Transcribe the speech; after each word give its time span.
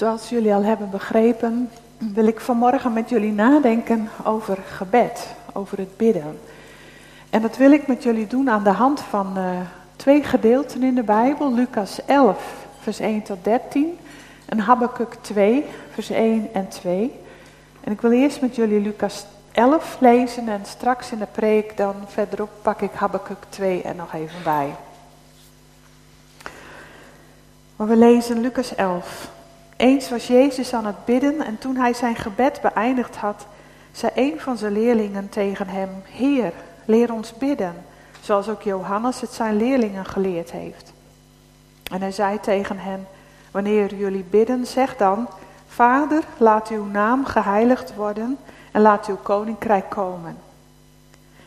Zoals 0.00 0.28
jullie 0.28 0.54
al 0.54 0.62
hebben 0.62 0.90
begrepen, 0.90 1.70
wil 1.98 2.26
ik 2.26 2.40
vanmorgen 2.40 2.92
met 2.92 3.08
jullie 3.08 3.32
nadenken 3.32 4.08
over 4.24 4.58
gebed, 4.66 5.26
over 5.52 5.78
het 5.78 5.96
bidden. 5.96 6.38
En 7.30 7.42
dat 7.42 7.56
wil 7.56 7.72
ik 7.72 7.86
met 7.86 8.02
jullie 8.02 8.26
doen 8.26 8.50
aan 8.50 8.64
de 8.64 8.70
hand 8.70 9.00
van 9.00 9.38
uh, 9.38 9.60
twee 9.96 10.22
gedeelten 10.22 10.82
in 10.82 10.94
de 10.94 11.02
Bijbel, 11.02 11.54
Lucas 11.54 12.04
11, 12.04 12.66
vers 12.80 13.00
1 13.00 13.22
tot 13.22 13.44
13 13.44 13.98
en 14.46 14.58
Habakkuk 14.58 15.16
2, 15.20 15.64
vers 15.92 16.10
1 16.10 16.48
en 16.52 16.68
2. 16.68 17.12
En 17.80 17.92
ik 17.92 18.00
wil 18.00 18.12
eerst 18.12 18.40
met 18.40 18.56
jullie 18.56 18.80
Lucas 18.80 19.26
11 19.52 19.96
lezen 20.00 20.48
en 20.48 20.64
straks 20.64 21.12
in 21.12 21.18
de 21.18 21.26
preek 21.32 21.76
dan 21.76 21.94
verderop 22.06 22.50
pak 22.62 22.80
ik 22.80 22.92
Habakkuk 22.92 23.44
2 23.48 23.82
er 23.82 23.94
nog 23.94 24.14
even 24.14 24.42
bij. 24.44 24.74
Maar 27.76 27.86
we 27.86 27.96
lezen 27.96 28.40
Lucas 28.40 28.74
11. 28.74 29.38
Eens 29.80 30.10
was 30.10 30.26
Jezus 30.26 30.72
aan 30.72 30.86
het 30.86 31.04
bidden 31.04 31.40
en 31.40 31.58
toen 31.58 31.76
hij 31.76 31.92
zijn 31.92 32.16
gebed 32.16 32.60
beëindigd 32.60 33.16
had, 33.16 33.46
zei 33.92 34.12
een 34.14 34.40
van 34.40 34.56
zijn 34.56 34.72
leerlingen 34.72 35.28
tegen 35.28 35.68
hem, 35.68 35.88
Heer, 36.04 36.52
leer 36.84 37.12
ons 37.12 37.34
bidden, 37.34 37.74
zoals 38.20 38.48
ook 38.48 38.62
Johannes 38.62 39.20
het 39.20 39.32
zijn 39.32 39.56
leerlingen 39.56 40.04
geleerd 40.04 40.50
heeft. 40.50 40.92
En 41.92 42.00
hij 42.00 42.12
zei 42.12 42.40
tegen 42.40 42.78
hen, 42.78 43.06
wanneer 43.50 43.94
jullie 43.94 44.24
bidden, 44.30 44.66
zeg 44.66 44.96
dan, 44.96 45.28
Vader, 45.66 46.24
laat 46.36 46.68
uw 46.68 46.84
naam 46.84 47.24
geheiligd 47.24 47.94
worden 47.94 48.38
en 48.72 48.80
laat 48.80 49.06
uw 49.06 49.18
koninkrijk 49.22 49.88
komen. 49.88 50.38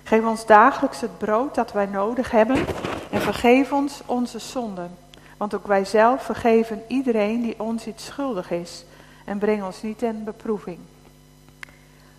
Geef 0.04 0.26
ons 0.26 0.46
dagelijks 0.46 1.02
het 1.02 1.18
brood 1.18 1.56
dat 1.56 1.72
wij 1.72 1.86
nodig 1.86 2.32
hebben 2.32 2.66
en 3.12 3.22
vergeef 3.22 3.72
ons 3.72 4.02
onze 4.06 4.40
zonden 4.40 5.03
want 5.44 5.56
ook 5.56 5.68
wij 5.68 5.86
zelf 5.86 6.24
vergeven 6.24 6.84
iedereen 6.88 7.42
die 7.42 7.60
ons 7.60 7.88
iets 7.88 8.06
schuldig 8.06 8.52
is 8.52 8.86
en 9.26 9.38
breng 9.38 9.64
ons 9.64 9.82
niet 9.82 10.02
in 10.02 10.24
beproeving. 10.24 10.80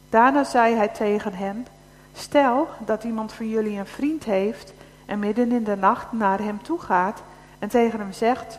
Daarna 0.09 0.45
zei 0.45 0.75
hij 0.75 0.89
tegen 0.89 1.35
hen, 1.35 1.67
stel 2.15 2.69
dat 2.79 3.05
iemand 3.05 3.33
van 3.33 3.49
jullie 3.49 3.79
een 3.79 3.87
vriend 3.87 4.25
heeft 4.25 4.73
en 5.07 5.19
midden 5.19 5.53
in 5.53 5.65
de 5.65 5.77
nacht 5.77 6.13
naar 6.13 6.39
hem 6.39 6.63
toe 6.63 6.81
gaat 6.81 7.23
en 7.59 7.69
tegen 7.69 7.99
hem 7.99 8.13
zegt, 8.13 8.59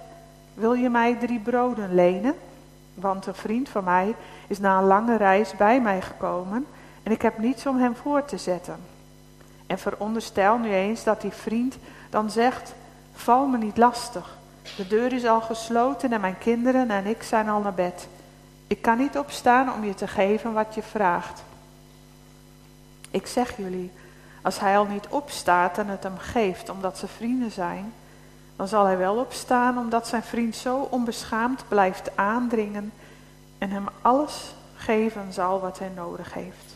wil 0.53 0.73
je 0.73 0.89
mij 0.89 1.15
drie 1.15 1.39
broden 1.39 1.95
lenen? 1.95 2.35
Want 2.93 3.25
een 3.25 3.35
vriend 3.35 3.69
van 3.69 3.83
mij 3.83 4.15
is 4.47 4.59
na 4.59 4.77
een 4.77 4.87
lange 4.87 5.17
reis 5.17 5.55
bij 5.55 5.81
mij 5.81 6.01
gekomen 6.01 6.65
en 7.03 7.11
ik 7.11 7.21
heb 7.21 7.37
niets 7.37 7.65
om 7.65 7.77
hem 7.77 7.95
voor 7.95 8.25
te 8.25 8.37
zetten. 8.37 8.79
En 9.67 9.77
veronderstel 9.77 10.57
nu 10.57 10.71
eens 10.71 11.03
dat 11.03 11.21
die 11.21 11.31
vriend 11.31 11.77
dan 12.09 12.29
zegt, 12.29 12.73
val 13.13 13.47
me 13.47 13.57
niet 13.57 13.77
lastig. 13.77 14.43
De 14.77 14.87
deur 14.87 15.13
is 15.13 15.25
al 15.25 15.41
gesloten 15.41 16.13
en 16.13 16.21
mijn 16.21 16.37
kinderen 16.37 16.91
en 16.91 17.05
ik 17.05 17.23
zijn 17.23 17.49
al 17.49 17.61
naar 17.61 17.73
bed. 17.73 18.07
Ik 18.67 18.81
kan 18.81 18.97
niet 18.97 19.17
opstaan 19.17 19.73
om 19.73 19.83
je 19.83 19.93
te 19.93 20.07
geven 20.07 20.53
wat 20.53 20.75
je 20.75 20.81
vraagt. 20.81 21.43
Ik 23.11 23.27
zeg 23.27 23.57
jullie, 23.57 23.91
als 24.41 24.59
hij 24.59 24.77
al 24.77 24.85
niet 24.85 25.07
opstaat 25.07 25.77
en 25.77 25.87
het 25.87 26.03
hem 26.03 26.17
geeft 26.17 26.69
omdat 26.69 26.97
ze 26.97 27.07
vrienden 27.07 27.51
zijn, 27.51 27.93
dan 28.55 28.67
zal 28.67 28.85
hij 28.85 28.97
wel 28.97 29.15
opstaan 29.15 29.77
omdat 29.77 30.07
zijn 30.07 30.23
vriend 30.23 30.55
zo 30.55 30.87
onbeschaamd 30.89 31.63
blijft 31.67 32.17
aandringen 32.17 32.91
en 33.57 33.69
hem 33.69 33.85
alles 34.01 34.55
geven 34.75 35.33
zal 35.33 35.59
wat 35.59 35.79
hij 35.79 35.91
nodig 35.95 36.33
heeft. 36.33 36.75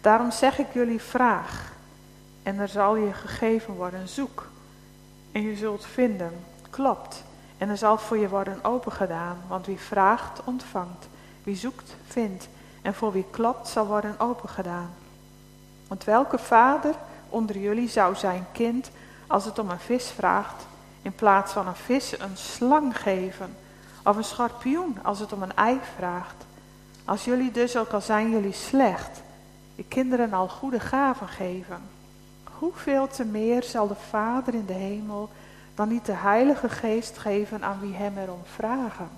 Daarom 0.00 0.30
zeg 0.30 0.58
ik 0.58 0.66
jullie, 0.72 1.00
vraag 1.00 1.72
en 2.42 2.58
er 2.58 2.68
zal 2.68 2.96
je 2.96 3.12
gegeven 3.12 3.74
worden, 3.74 4.08
zoek 4.08 4.48
en 5.32 5.42
je 5.42 5.56
zult 5.56 5.86
vinden 5.86 6.32
klopt. 6.70 7.22
En 7.58 7.68
er 7.68 7.76
zal 7.76 7.98
voor 7.98 8.18
je 8.18 8.28
worden 8.28 8.64
opengedaan, 8.64 9.38
want 9.48 9.66
wie 9.66 9.78
vraagt, 9.78 10.40
ontvangt. 10.44 11.08
Wie 11.42 11.56
zoekt, 11.56 11.96
vindt. 12.06 12.48
En 12.82 12.94
voor 12.94 13.12
wie 13.12 13.26
klopt, 13.30 13.68
zal 13.68 13.86
worden 13.86 14.20
opengedaan. 14.20 14.90
Want 15.88 16.04
welke 16.04 16.38
vader 16.38 16.94
onder 17.28 17.58
jullie 17.58 17.88
zou 17.88 18.14
zijn 18.14 18.46
kind, 18.52 18.90
als 19.26 19.44
het 19.44 19.58
om 19.58 19.70
een 19.70 19.78
vis 19.78 20.10
vraagt, 20.10 20.66
in 21.02 21.12
plaats 21.12 21.52
van 21.52 21.66
een 21.66 21.74
vis 21.74 22.18
een 22.18 22.36
slang 22.36 23.00
geven? 23.00 23.56
Of 24.04 24.16
een 24.16 24.24
schorpioen, 24.24 24.98
als 25.02 25.18
het 25.18 25.32
om 25.32 25.42
een 25.42 25.56
ei 25.56 25.80
vraagt? 25.96 26.46
Als 27.04 27.24
jullie 27.24 27.50
dus, 27.50 27.76
ook 27.76 27.90
al 27.90 28.00
zijn 28.00 28.30
jullie 28.30 28.52
slecht, 28.52 29.22
je 29.74 29.84
kinderen 29.84 30.32
al 30.32 30.48
goede 30.48 30.80
gaven 30.80 31.28
geven, 31.28 31.82
hoeveel 32.58 33.06
te 33.08 33.24
meer 33.24 33.62
zal 33.62 33.88
de 33.88 33.94
Vader 34.08 34.54
in 34.54 34.66
de 34.66 34.72
hemel 34.72 35.30
dan 35.78 35.88
niet 35.88 36.06
de 36.06 36.12
Heilige 36.12 36.68
Geest 36.68 37.18
geven 37.18 37.64
aan 37.64 37.80
wie 37.80 37.94
hem 37.94 38.18
erom 38.18 38.40
vragen. 38.44 39.08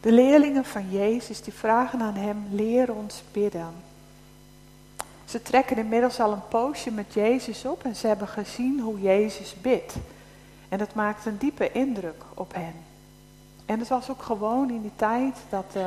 De 0.00 0.12
leerlingen 0.12 0.64
van 0.64 0.90
Jezus 0.90 1.42
die 1.42 1.52
vragen 1.52 2.00
aan 2.00 2.14
hem, 2.14 2.46
leer 2.50 2.94
ons 2.94 3.22
bidden. 3.32 3.72
Ze 5.24 5.42
trekken 5.42 5.76
inmiddels 5.76 6.20
al 6.20 6.32
een 6.32 6.48
poosje 6.48 6.90
met 6.90 7.14
Jezus 7.14 7.64
op 7.64 7.84
en 7.84 7.96
ze 7.96 8.06
hebben 8.06 8.28
gezien 8.28 8.80
hoe 8.80 9.00
Jezus 9.00 9.54
bidt. 9.60 9.94
En 10.68 10.78
dat 10.78 10.94
maakt 10.94 11.26
een 11.26 11.38
diepe 11.38 11.72
indruk 11.72 12.22
op 12.34 12.54
hen. 12.54 12.74
En 13.66 13.78
het 13.78 13.88
was 13.88 14.10
ook 14.10 14.22
gewoon 14.22 14.70
in 14.70 14.82
die 14.82 14.96
tijd 14.96 15.36
dat 15.48 15.72
uh, 15.76 15.86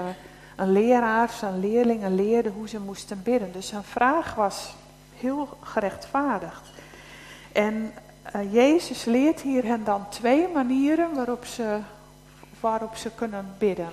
een 0.56 0.72
leraar 0.72 1.30
zijn 1.30 1.60
leerlingen 1.60 2.16
leerde 2.16 2.50
hoe 2.50 2.70
ze 2.70 2.80
moesten 2.80 3.24
bidden. 3.24 3.52
Dus 3.52 3.72
hun 3.72 3.84
vraag 3.84 4.36
was 4.36 4.76
heel 5.16 5.58
gerechtvaardigd. 5.62 6.81
En 7.52 7.94
uh, 8.36 8.54
Jezus 8.54 9.06
leert 9.06 9.42
hier 9.42 9.64
hen 9.64 9.84
dan 9.84 10.10
twee 10.10 10.48
manieren 10.48 11.16
waarop 11.16 11.46
ze, 11.46 11.80
waarop 12.60 12.96
ze 12.96 13.12
kunnen 13.16 13.56
bidden. 13.58 13.90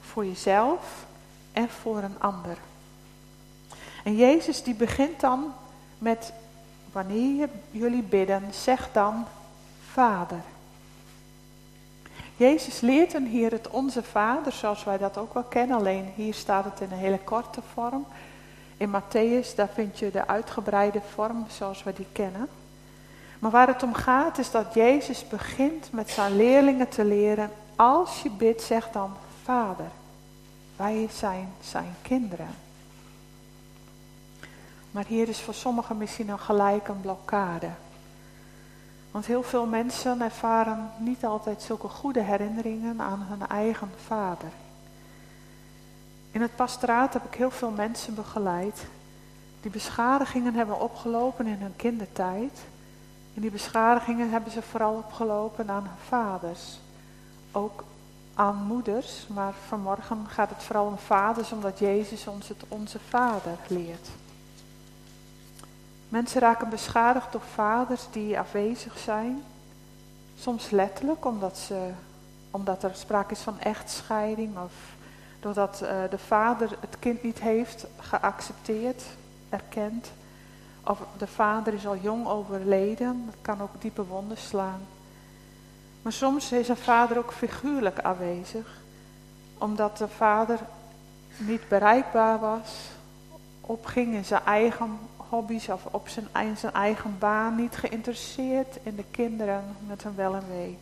Voor 0.00 0.26
jezelf 0.26 1.06
en 1.52 1.68
voor 1.68 1.98
een 1.98 2.18
ander. 2.18 2.56
En 4.04 4.16
Jezus 4.16 4.62
die 4.62 4.74
begint 4.74 5.20
dan 5.20 5.52
met, 5.98 6.32
wanneer 6.92 7.48
jullie 7.70 8.02
bidden, 8.02 8.42
zeg 8.50 8.88
dan 8.92 9.26
Vader. 9.90 10.40
Jezus 12.36 12.80
leert 12.80 13.12
hen 13.12 13.26
hier 13.26 13.50
het 13.50 13.68
Onze 13.70 14.02
Vader, 14.02 14.52
zoals 14.52 14.84
wij 14.84 14.98
dat 14.98 15.18
ook 15.18 15.34
wel 15.34 15.42
kennen, 15.42 15.76
alleen 15.76 16.12
hier 16.14 16.34
staat 16.34 16.64
het 16.64 16.80
in 16.80 16.92
een 16.92 16.98
hele 16.98 17.18
korte 17.18 17.60
vorm. 17.72 18.06
In 18.76 18.90
Matthäus, 18.90 19.54
daar 19.54 19.68
vind 19.74 19.98
je 19.98 20.10
de 20.10 20.26
uitgebreide 20.26 21.00
vorm 21.14 21.46
zoals 21.48 21.82
we 21.82 21.92
die 21.92 22.06
kennen. 22.12 22.48
Maar 23.38 23.50
waar 23.50 23.66
het 23.66 23.82
om 23.82 23.94
gaat 23.94 24.38
is 24.38 24.50
dat 24.50 24.74
Jezus 24.74 25.28
begint 25.28 25.92
met 25.92 26.10
zijn 26.10 26.36
leerlingen 26.36 26.88
te 26.88 27.04
leren, 27.04 27.50
als 27.76 28.22
je 28.22 28.30
bidt, 28.30 28.62
zeg 28.62 28.90
dan 28.90 29.12
Vader. 29.42 29.90
Wij 30.76 31.08
zijn 31.12 31.48
zijn 31.60 31.94
kinderen. 32.02 32.50
Maar 34.90 35.04
hier 35.06 35.28
is 35.28 35.40
voor 35.40 35.54
sommigen 35.54 35.96
misschien 35.96 36.26
nog 36.26 36.44
gelijk 36.44 36.88
een 36.88 37.00
blokkade. 37.00 37.68
Want 39.10 39.26
heel 39.26 39.42
veel 39.42 39.66
mensen 39.66 40.20
ervaren 40.20 40.90
niet 40.98 41.24
altijd 41.24 41.62
zulke 41.62 41.88
goede 41.88 42.22
herinneringen 42.22 43.00
aan 43.00 43.26
hun 43.28 43.46
eigen 43.46 43.90
vader. 44.06 44.48
In 46.30 46.40
het 46.40 46.56
pastoraat 46.56 47.12
heb 47.12 47.24
ik 47.24 47.34
heel 47.34 47.50
veel 47.50 47.70
mensen 47.70 48.14
begeleid 48.14 48.86
die 49.60 49.70
beschadigingen 49.70 50.54
hebben 50.54 50.80
opgelopen 50.80 51.46
in 51.46 51.60
hun 51.60 51.76
kindertijd 51.76 52.60
en 53.38 53.44
die 53.44 53.52
beschadigingen 53.52 54.30
hebben 54.30 54.52
ze 54.52 54.62
vooral 54.62 54.94
opgelopen 54.94 55.70
aan 55.70 55.90
vaders. 56.08 56.78
Ook 57.52 57.84
aan 58.34 58.56
moeders, 58.56 59.26
maar 59.26 59.52
vanmorgen 59.66 60.26
gaat 60.28 60.50
het 60.50 60.62
vooral 60.62 60.86
om 60.86 60.98
vaders, 60.98 61.52
omdat 61.52 61.78
Jezus 61.78 62.26
ons 62.26 62.48
het 62.48 62.64
onze 62.68 62.98
vader 63.08 63.56
leert. 63.68 64.08
Mensen 66.08 66.40
raken 66.40 66.68
beschadigd 66.68 67.32
door 67.32 67.40
vaders 67.54 68.06
die 68.10 68.38
afwezig 68.38 68.98
zijn. 68.98 69.42
Soms 70.38 70.70
letterlijk, 70.70 71.24
omdat, 71.24 71.58
ze, 71.58 71.90
omdat 72.50 72.82
er 72.82 72.94
sprake 72.94 73.32
is 73.32 73.40
van 73.40 73.60
echtscheiding 73.60 74.58
of 74.58 74.72
doordat 75.40 75.80
uh, 75.82 75.88
de 76.10 76.18
vader 76.18 76.76
het 76.80 76.98
kind 76.98 77.22
niet 77.22 77.40
heeft 77.40 77.86
geaccepteerd, 77.98 79.02
erkend. 79.48 80.10
Of 80.88 80.98
de 81.18 81.26
vader 81.26 81.74
is 81.74 81.86
al 81.86 81.96
jong 81.96 82.26
overleden, 82.26 83.22
dat 83.26 83.34
kan 83.42 83.62
ook 83.62 83.80
diepe 83.80 84.04
wonden 84.04 84.36
slaan. 84.36 84.80
Maar 86.02 86.12
soms 86.12 86.52
is 86.52 86.68
een 86.68 86.76
vader 86.76 87.18
ook 87.18 87.32
figuurlijk 87.32 88.00
aanwezig, 88.00 88.80
omdat 89.58 89.98
de 89.98 90.08
vader 90.08 90.58
niet 91.36 91.68
bereikbaar 91.68 92.38
was, 92.38 92.90
opging 93.60 94.14
in 94.14 94.24
zijn 94.24 94.44
eigen 94.44 94.98
hobby's 95.16 95.68
of 95.68 95.84
op 95.84 96.08
zijn, 96.08 96.56
zijn 96.56 96.72
eigen 96.72 97.18
baan, 97.18 97.54
niet 97.54 97.76
geïnteresseerd 97.76 98.78
in 98.82 98.96
de 98.96 99.04
kinderen 99.10 99.64
met 99.86 100.02
hun 100.02 100.14
wel 100.14 100.34
en 100.34 100.48
wee. 100.48 100.78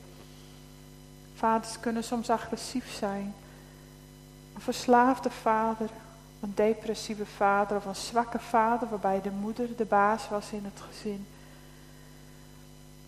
Vaders 1.34 1.80
kunnen 1.80 2.04
soms 2.04 2.30
agressief 2.30 2.92
zijn. 2.92 3.34
Een 4.54 4.60
verslaafde 4.60 5.30
vader 5.30 5.90
een 6.46 6.52
depressieve 6.54 7.26
vader 7.26 7.76
of 7.76 7.84
een 7.84 7.96
zwakke 7.96 8.38
vader 8.38 8.88
waarbij 8.88 9.20
de 9.20 9.30
moeder 9.30 9.76
de 9.76 9.84
baas 9.84 10.28
was 10.28 10.50
in 10.50 10.64
het 10.64 10.80
gezin. 10.88 11.26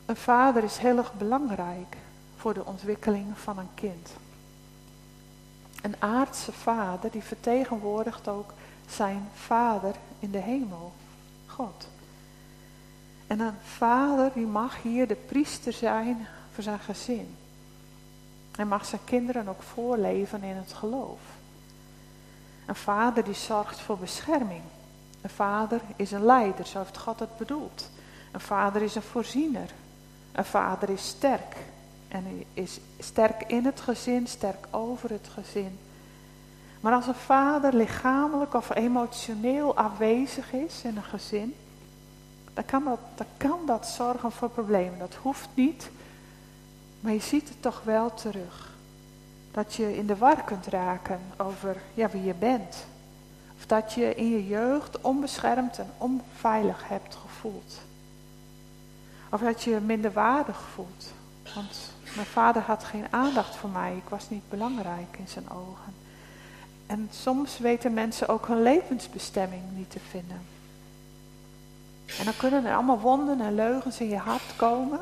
Een 0.07 0.17
vader 0.17 0.65
is 0.65 0.79
heel 0.79 0.99
erg 0.99 1.13
belangrijk, 1.15 1.97
voor 2.37 2.55
de 2.55 2.65
ontwikkeling 2.65 3.39
van 3.39 3.59
een 3.59 3.75
kind. 3.75 4.11
Een 5.83 5.95
aardse 5.99 6.53
vader 6.53 7.11
die 7.11 7.23
vertegenwoordigt 7.23 8.29
ook 8.29 8.53
zijn 8.89 9.29
vader 9.35 9.95
in 10.19 10.31
de 10.31 10.39
hemel, 10.39 10.93
God. 11.47 11.89
En 13.27 13.41
een 13.41 13.59
vader 13.63 14.31
die 14.35 14.47
mag 14.47 14.83
hier 14.83 15.09
de 15.09 15.15
priester 15.15 15.73
zijn 15.73 16.27
voor 16.53 16.63
zijn 16.63 16.79
gezin. 16.79 17.37
Hij 18.57 18.65
mag 18.65 18.85
zijn 18.85 19.05
kinderen 19.05 19.49
ook 19.49 19.63
voorleven 19.63 20.43
in 20.43 20.57
het 20.57 20.73
geloof. 20.73 21.38
Een 22.69 22.75
vader 22.75 23.25
die 23.25 23.35
zorgt 23.35 23.81
voor 23.81 23.99
bescherming. 23.99 24.63
Een 25.21 25.31
vader 25.31 25.81
is 25.97 26.11
een 26.11 26.25
leider, 26.25 26.67
zo 26.67 26.79
heeft 26.79 26.99
God 26.99 27.21
het 27.21 27.37
bedoeld. 27.37 27.91
Een 28.33 28.41
vader 28.41 28.83
is 28.83 28.95
een 28.95 29.03
voorziener. 29.03 29.71
Een 30.33 30.45
vader 30.45 30.89
is 30.89 31.07
sterk. 31.07 31.57
En 32.09 32.45
is 32.55 32.81
sterk 32.99 33.43
in 33.47 33.65
het 33.65 33.81
gezin, 33.81 34.27
sterk 34.27 34.67
over 34.71 35.11
het 35.11 35.29
gezin. 35.35 35.79
Maar 36.81 36.93
als 36.93 37.07
een 37.07 37.15
vader 37.15 37.75
lichamelijk 37.75 38.55
of 38.55 38.75
emotioneel 38.75 39.77
afwezig 39.77 40.53
is 40.53 40.83
in 40.83 40.97
een 40.97 41.03
gezin, 41.03 41.55
dan 42.55 42.65
kan 42.65 42.85
dat, 42.85 43.01
dan 43.15 43.27
kan 43.37 43.59
dat 43.67 43.87
zorgen 43.87 44.33
voor 44.33 44.51
problemen. 44.51 44.99
Dat 44.99 45.15
hoeft 45.15 45.49
niet, 45.55 45.91
maar 47.01 47.13
je 47.13 47.21
ziet 47.21 47.49
het 47.49 47.63
toch 47.63 47.83
wel 47.85 48.15
terug. 48.15 48.68
Dat 49.59 49.75
je 49.75 49.97
in 49.97 50.07
de 50.07 50.17
war 50.17 50.45
kunt 50.45 50.67
raken 50.67 51.21
over 51.37 51.77
ja, 51.95 52.09
wie 52.11 52.25
je 52.25 52.35
bent. 52.35 52.87
Of 53.57 53.67
dat 53.67 53.93
je 53.93 54.15
in 54.15 54.31
je 54.31 54.47
jeugd 54.47 55.01
onbeschermd 55.01 55.79
en 55.79 55.91
onveilig 55.99 56.89
hebt 56.89 57.15
gevoeld. 57.15 57.81
Of 59.31 59.41
dat 59.41 59.63
je 59.63 59.71
je 59.71 59.81
minderwaardig 59.81 60.61
voelt. 60.75 61.13
Want 61.55 61.93
mijn 62.15 62.27
vader 62.27 62.63
had 62.63 62.85
geen 62.85 63.07
aandacht 63.11 63.57
voor 63.57 63.71
mij. 63.71 63.97
Ik 63.97 64.09
was 64.09 64.31
niet 64.31 64.49
belangrijk 64.49 65.19
in 65.19 65.29
zijn 65.29 65.51
ogen. 65.51 65.95
En 66.87 67.09
soms 67.13 67.59
weten 67.59 67.95
mensen 67.95 68.29
ook 68.29 68.47
hun 68.47 68.63
levensbestemming 68.63 69.63
niet 69.75 69.91
te 69.91 70.01
vinden. 70.11 70.41
En 72.19 72.25
dan 72.25 72.37
kunnen 72.37 72.65
er 72.65 72.75
allemaal 72.75 73.01
wonden 73.01 73.41
en 73.41 73.55
leugens 73.55 74.01
in 74.01 74.09
je 74.09 74.17
hart 74.17 74.57
komen. 74.57 75.01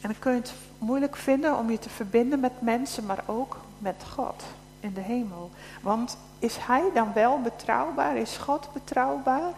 En 0.00 0.08
dan 0.08 0.18
kun 0.18 0.32
je 0.32 0.38
het 0.38 0.52
moeilijk 0.78 1.16
vinden 1.16 1.58
om 1.58 1.70
je 1.70 1.78
te 1.78 1.90
verbinden 1.90 2.40
met 2.40 2.60
mensen, 2.60 3.06
maar 3.06 3.22
ook 3.26 3.56
met 3.78 4.04
God 4.14 4.44
in 4.80 4.94
de 4.94 5.00
hemel. 5.00 5.50
Want 5.82 6.16
is 6.38 6.56
Hij 6.56 6.90
dan 6.94 7.12
wel 7.12 7.40
betrouwbaar? 7.40 8.16
Is 8.16 8.36
God 8.36 8.68
betrouwbaar? 8.72 9.52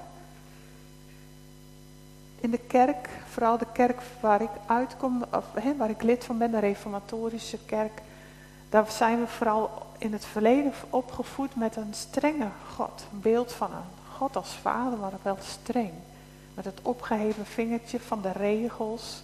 In 2.40 2.50
de 2.50 2.58
kerk, 2.58 3.08
vooral 3.30 3.58
de 3.58 3.66
kerk 3.72 4.00
waar 4.20 4.42
ik 4.42 4.50
uitkom, 4.66 5.24
of, 5.32 5.44
waar 5.76 5.90
ik 5.90 6.02
lid 6.02 6.24
van 6.24 6.38
ben, 6.38 6.50
de 6.50 6.58
reformatorische 6.58 7.58
kerk, 7.66 8.02
daar 8.68 8.90
zijn 8.90 9.20
we 9.20 9.26
vooral 9.26 9.70
in 9.98 10.12
het 10.12 10.24
verleden 10.24 10.72
opgevoed 10.90 11.56
met 11.56 11.76
een 11.76 11.94
strenge 11.94 12.48
God. 12.74 13.06
Een 13.12 13.20
beeld 13.20 13.52
van 13.52 13.70
een 13.70 14.00
God 14.16 14.36
als 14.36 14.54
vader, 14.54 14.98
maar 14.98 15.12
wel 15.22 15.38
streng. 15.40 15.92
Met 16.54 16.64
het 16.64 16.78
opgeheven 16.82 17.46
vingertje 17.46 18.00
van 18.00 18.22
de 18.22 18.32
regels. 18.32 19.22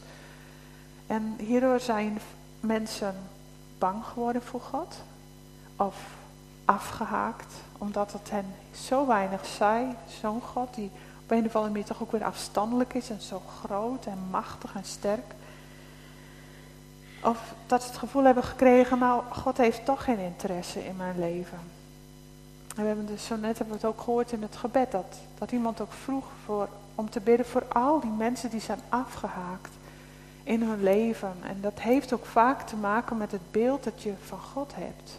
En 1.06 1.35
hierdoor 1.38 1.81
zijn 1.81 2.19
mensen 2.61 3.14
bang 3.79 4.05
geworden 4.05 4.43
voor 4.43 4.61
God. 4.61 4.97
Of 5.76 5.97
afgehaakt, 6.64 7.55
omdat 7.79 8.12
het 8.12 8.31
hen 8.31 8.55
zo 8.75 9.06
weinig 9.06 9.47
zei. 9.47 9.94
Zo'n 10.20 10.41
God 10.41 10.75
die 10.75 10.91
op 11.23 11.31
een 11.31 11.47
of 11.47 11.55
andere 11.55 11.73
manier 11.73 11.85
toch 11.85 12.03
ook 12.03 12.12
weer 12.12 12.25
afstandelijk 12.25 12.94
is 12.94 13.11
en 13.11 13.20
zo 13.20 13.43
groot 13.61 14.06
en 14.06 14.19
machtig 14.31 14.75
en 14.75 14.85
sterk. 14.85 15.35
Of 17.23 17.55
dat 17.67 17.82
ze 17.82 17.88
het 17.88 17.99
gevoel 17.99 18.25
hebben 18.25 18.44
gekregen, 18.44 18.99
nou, 18.99 19.23
God 19.31 19.56
heeft 19.56 19.85
toch 19.85 20.05
geen 20.05 20.19
interesse 20.19 20.87
in 20.87 20.97
mijn 20.97 21.19
leven. 21.19 21.59
En 22.76 22.82
we 22.82 22.87
hebben 22.88 23.06
dus 23.06 23.26
zo 23.26 23.37
net 23.37 23.59
hebben 23.59 23.76
we 23.76 23.87
het 23.87 23.97
ook 23.97 24.00
gehoord 24.00 24.32
in 24.32 24.43
het 24.43 24.56
gebed, 24.56 24.91
dat, 24.91 25.17
dat 25.38 25.52
iemand 25.52 25.81
ook 25.81 25.93
vroeg 25.93 26.25
voor, 26.44 26.69
om 26.94 27.11
te 27.11 27.20
bidden 27.20 27.47
voor 27.47 27.64
al 27.69 28.00
die 28.00 28.11
mensen 28.11 28.50
die 28.50 28.61
zijn 28.61 28.81
afgehaakt 28.88 29.70
in 30.46 30.62
hun 30.62 30.82
leven. 30.82 31.32
En 31.43 31.60
dat 31.60 31.81
heeft 31.81 32.12
ook 32.12 32.26
vaak 32.26 32.62
te 32.62 32.76
maken 32.76 33.16
met 33.16 33.32
het 33.32 33.50
beeld 33.50 33.84
dat 33.84 34.02
je 34.02 34.12
van 34.25 34.38
God 34.38 34.72
hebt. 34.75 35.19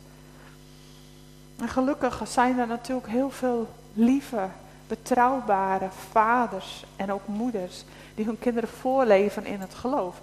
En 1.59 1.67
gelukkig 1.67 2.21
zijn 2.27 2.59
er 2.59 2.67
natuurlijk 2.67 3.07
heel 3.07 3.29
veel 3.29 3.67
lieve, 3.93 4.47
betrouwbare 4.87 5.89
vaders 6.11 6.85
en 6.95 7.11
ook 7.11 7.27
moeders 7.27 7.83
die 8.15 8.25
hun 8.25 8.39
kinderen 8.39 8.69
voorleven 8.69 9.45
in 9.45 9.59
het 9.59 9.73
geloof. 9.73 10.21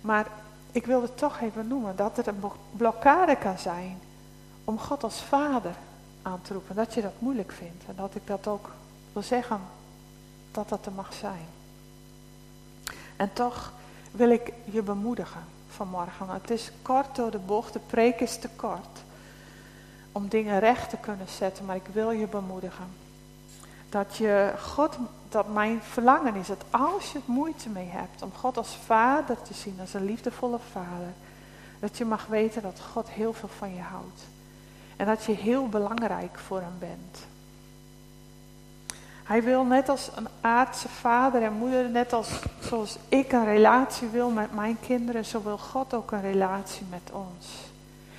Maar 0.00 0.26
ik 0.72 0.86
wilde 0.86 1.14
toch 1.14 1.40
even 1.40 1.68
noemen 1.68 1.96
dat 1.96 2.18
er 2.18 2.28
een 2.28 2.42
blokkade 2.76 3.36
kan 3.36 3.58
zijn 3.58 3.98
om 4.64 4.78
God 4.78 5.02
als 5.02 5.22
vader 5.22 5.74
aan 6.22 6.42
te 6.42 6.52
roepen. 6.52 6.76
Dat 6.76 6.94
je 6.94 7.02
dat 7.02 7.14
moeilijk 7.18 7.52
vindt 7.52 7.84
en 7.88 7.94
dat 7.96 8.14
ik 8.14 8.26
dat 8.26 8.46
ook 8.46 8.70
wil 9.12 9.22
zeggen 9.22 9.60
dat 10.50 10.68
dat 10.68 10.86
er 10.86 10.92
mag 10.92 11.12
zijn. 11.14 11.46
En 13.16 13.32
toch 13.32 13.72
wil 14.16 14.30
ik 14.30 14.52
je 14.64 14.82
bemoedigen 14.82 15.44
vanmorgen. 15.68 16.28
Het 16.28 16.50
is 16.50 16.70
kort 16.82 17.16
door 17.16 17.30
de 17.30 17.38
bocht, 17.38 17.72
de 17.72 17.80
preek 17.86 18.20
is 18.20 18.38
te 18.38 18.48
kort 18.56 19.04
om 20.12 20.28
dingen 20.28 20.58
recht 20.58 20.90
te 20.90 20.96
kunnen 20.96 21.28
zetten, 21.28 21.64
maar 21.64 21.76
ik 21.76 21.86
wil 21.92 22.10
je 22.10 22.26
bemoedigen. 22.26 22.86
Dat 23.88 24.16
je 24.16 24.52
God, 24.60 24.98
dat 25.28 25.52
mijn 25.52 25.82
verlangen 25.82 26.34
is 26.34 26.46
dat 26.46 26.64
als 26.70 27.12
je 27.12 27.20
moeite 27.24 27.68
mee 27.68 27.88
hebt 27.88 28.22
om 28.22 28.32
God 28.34 28.56
als 28.56 28.76
vader 28.84 29.42
te 29.42 29.54
zien, 29.54 29.76
als 29.80 29.94
een 29.94 30.04
liefdevolle 30.04 30.58
vader, 30.72 31.12
dat 31.78 31.98
je 31.98 32.04
mag 32.04 32.26
weten 32.26 32.62
dat 32.62 32.80
God 32.92 33.10
heel 33.10 33.32
veel 33.32 33.48
van 33.48 33.74
je 33.74 33.80
houdt. 33.80 34.22
En 34.96 35.06
dat 35.06 35.24
je 35.24 35.32
heel 35.32 35.68
belangrijk 35.68 36.38
voor 36.38 36.60
hem 36.60 36.78
bent. 36.78 37.26
Hij 39.26 39.42
wil 39.42 39.64
net 39.64 39.88
als 39.88 40.10
een 40.14 40.28
aardse 40.40 40.88
vader 40.88 41.42
en 41.42 41.52
moeder, 41.52 41.90
net 41.90 42.12
als 42.12 42.28
zoals 42.60 42.96
ik 43.08 43.32
een 43.32 43.44
relatie 43.44 44.08
wil 44.08 44.30
met 44.30 44.54
mijn 44.54 44.76
kinderen, 44.80 45.24
zo 45.24 45.42
wil 45.42 45.58
God 45.58 45.94
ook 45.94 46.10
een 46.12 46.20
relatie 46.20 46.86
met 46.90 47.12
ons. 47.12 47.46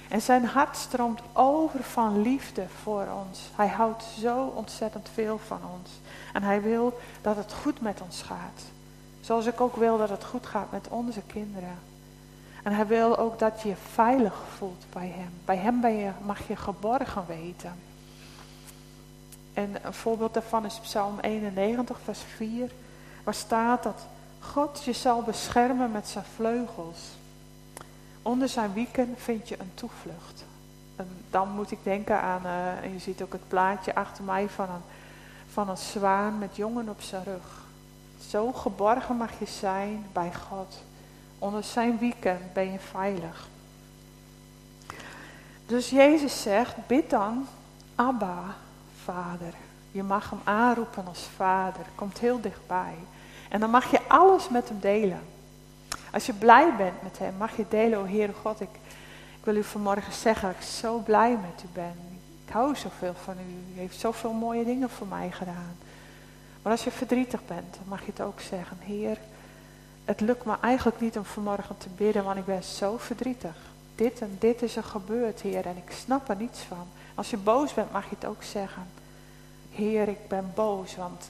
En 0.09 0.21
zijn 0.21 0.45
hart 0.45 0.77
stroomt 0.77 1.21
over 1.33 1.83
van 1.83 2.21
liefde 2.21 2.65
voor 2.81 3.05
ons. 3.25 3.39
Hij 3.55 3.67
houdt 3.67 4.03
zo 4.19 4.53
ontzettend 4.55 5.09
veel 5.13 5.39
van 5.47 5.59
ons. 5.79 5.89
En 6.33 6.43
hij 6.43 6.61
wil 6.61 6.99
dat 7.21 7.35
het 7.35 7.53
goed 7.53 7.81
met 7.81 8.01
ons 8.01 8.21
gaat. 8.21 8.63
Zoals 9.21 9.45
ik 9.45 9.61
ook 9.61 9.75
wil 9.75 9.97
dat 9.97 10.09
het 10.09 10.23
goed 10.23 10.45
gaat 10.45 10.71
met 10.71 10.87
onze 10.87 11.21
kinderen. 11.27 11.79
En 12.63 12.71
hij 12.71 12.87
wil 12.87 13.17
ook 13.17 13.39
dat 13.39 13.61
je 13.61 13.69
je 13.69 13.75
veilig 13.91 14.43
voelt 14.57 14.85
bij 14.93 15.13
hem. 15.15 15.31
Bij 15.45 15.57
hem 15.57 15.81
ben 15.81 15.95
je, 15.95 16.11
mag 16.25 16.47
je 16.47 16.55
geborgen 16.55 17.23
weten. 17.27 17.86
En 19.57 19.75
een 19.81 19.93
voorbeeld 19.93 20.33
daarvan 20.33 20.65
is 20.65 20.79
Psalm 20.79 21.19
91, 21.19 21.97
vers 22.03 22.19
4. 22.35 22.71
Waar 23.23 23.33
staat 23.33 23.83
dat 23.83 24.05
God 24.39 24.83
je 24.83 24.93
zal 24.93 25.21
beschermen 25.21 25.91
met 25.91 26.07
zijn 26.07 26.25
vleugels. 26.35 26.99
Onder 28.21 28.49
zijn 28.49 28.73
wieken 28.73 29.13
vind 29.17 29.49
je 29.49 29.59
een 29.59 29.71
toevlucht. 29.73 30.43
En 30.95 31.07
dan 31.29 31.49
moet 31.49 31.71
ik 31.71 31.77
denken 31.83 32.21
aan, 32.21 32.41
uh, 32.45 32.83
en 32.83 32.93
je 32.93 32.99
ziet 32.99 33.21
ook 33.21 33.31
het 33.31 33.47
plaatje 33.47 33.95
achter 33.95 34.23
mij 34.23 34.49
van 34.49 34.69
een, 34.69 34.81
van 35.51 35.69
een 35.69 35.77
zwaan 35.77 36.37
met 36.37 36.55
jongen 36.55 36.89
op 36.89 37.01
zijn 37.01 37.23
rug. 37.23 37.65
Zo 38.29 38.51
geborgen 38.51 39.17
mag 39.17 39.39
je 39.39 39.45
zijn 39.45 40.05
bij 40.13 40.33
God. 40.33 40.83
Onder 41.39 41.63
zijn 41.63 41.97
wieken 41.97 42.39
ben 42.53 42.71
je 42.71 42.79
veilig. 42.79 43.47
Dus 45.65 45.89
Jezus 45.89 46.41
zegt, 46.41 46.87
bid 46.87 47.09
dan, 47.09 47.47
Abba, 47.95 48.55
Vader. 49.07 49.53
Je 49.91 50.03
mag 50.03 50.29
hem 50.29 50.39
aanroepen 50.43 51.07
als 51.07 51.27
Vader. 51.35 51.85
Komt 51.95 52.19
heel 52.19 52.41
dichtbij. 52.41 52.95
En 53.49 53.59
dan 53.59 53.69
mag 53.69 53.91
je 53.91 53.99
alles 54.07 54.49
met 54.49 54.69
hem 54.69 54.79
delen. 54.79 55.21
Als 56.11 56.25
je 56.25 56.33
blij 56.33 56.75
bent 56.77 57.03
met 57.03 57.17
hem, 57.17 57.33
mag 57.37 57.57
je 57.57 57.65
delen, 57.69 57.99
oh 57.99 58.09
Heere 58.09 58.33
God, 58.41 58.61
ik, 58.61 58.69
ik 59.39 59.43
wil 59.43 59.55
u 59.55 59.63
vanmorgen 59.63 60.13
zeggen 60.13 60.47
dat 60.47 60.57
ik 60.57 60.67
zo 60.67 60.97
blij 60.97 61.31
met 61.31 61.63
u 61.63 61.67
ben. 61.73 61.95
Ik 62.45 62.53
hou 62.53 62.75
zoveel 62.75 63.13
van 63.23 63.33
u. 63.33 63.75
U 63.75 63.79
heeft 63.79 63.99
zoveel 63.99 64.33
mooie 64.33 64.65
dingen 64.65 64.89
voor 64.89 65.07
mij 65.07 65.31
gedaan. 65.31 65.75
Maar 66.61 66.71
als 66.71 66.83
je 66.83 66.91
verdrietig 66.91 67.45
bent, 67.45 67.73
dan 67.73 67.87
mag 67.87 67.99
je 67.99 68.11
het 68.11 68.21
ook 68.21 68.39
zeggen. 68.39 68.77
Heer, 68.79 69.17
het 70.05 70.19
lukt 70.19 70.45
me 70.45 70.55
eigenlijk 70.61 70.99
niet 70.99 71.17
om 71.17 71.25
vanmorgen 71.25 71.77
te 71.77 71.89
bidden, 71.97 72.23
want 72.23 72.37
ik 72.37 72.45
ben 72.45 72.63
zo 72.63 72.97
verdrietig. 72.97 73.55
Dit 73.97 74.21
en 74.21 74.35
dit 74.39 74.61
is 74.61 74.75
er 74.75 74.83
gebeurd, 74.83 75.41
Heer, 75.41 75.65
en 75.65 75.77
ik 75.77 75.91
snap 75.91 76.29
er 76.29 76.35
niets 76.35 76.59
van. 76.59 76.87
Als 77.15 77.29
je 77.29 77.37
boos 77.37 77.73
bent, 77.73 77.91
mag 77.91 78.09
je 78.09 78.15
het 78.15 78.25
ook 78.25 78.43
zeggen. 78.43 78.87
Heer, 79.71 80.07
ik 80.07 80.27
ben 80.27 80.51
boos, 80.55 80.95
want 80.95 81.29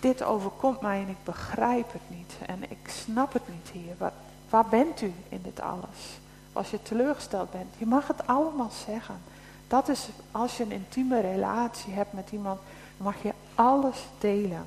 dit 0.00 0.22
overkomt 0.22 0.80
mij 0.80 1.00
en 1.00 1.08
ik 1.08 1.24
begrijp 1.24 1.92
het 1.92 2.02
niet. 2.18 2.32
En 2.46 2.62
ik 2.70 2.88
snap 2.88 3.32
het 3.32 3.48
niet, 3.48 3.70
Heer. 3.72 3.94
Waar, 3.98 4.12
waar 4.48 4.66
bent 4.66 5.00
u 5.00 5.12
in 5.28 5.40
dit 5.42 5.60
alles? 5.60 6.18
Als 6.52 6.70
je 6.70 6.82
teleurgesteld 6.82 7.50
bent, 7.50 7.74
je 7.78 7.86
mag 7.86 8.06
het 8.06 8.26
allemaal 8.26 8.70
zeggen. 8.86 9.20
Dat 9.68 9.88
is 9.88 10.08
als 10.30 10.56
je 10.56 10.62
een 10.62 10.72
intieme 10.72 11.20
relatie 11.20 11.92
hebt 11.92 12.12
met 12.12 12.30
iemand, 12.32 12.60
dan 12.96 13.06
mag 13.06 13.22
je 13.22 13.32
alles 13.54 14.06
delen. 14.18 14.66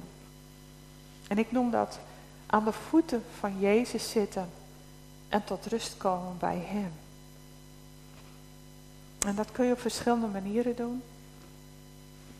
En 1.27 1.37
ik 1.37 1.51
noem 1.51 1.71
dat 1.71 1.99
aan 2.45 2.63
de 2.63 2.71
voeten 2.71 3.23
van 3.39 3.59
Jezus 3.59 4.09
zitten 4.09 4.49
en 5.29 5.43
tot 5.43 5.65
rust 5.65 5.97
komen 5.97 6.37
bij 6.39 6.65
Hem. 6.67 7.02
En 9.25 9.35
dat 9.35 9.51
kun 9.51 9.65
je 9.65 9.71
op 9.71 9.79
verschillende 9.79 10.27
manieren 10.27 10.75
doen. 10.75 11.03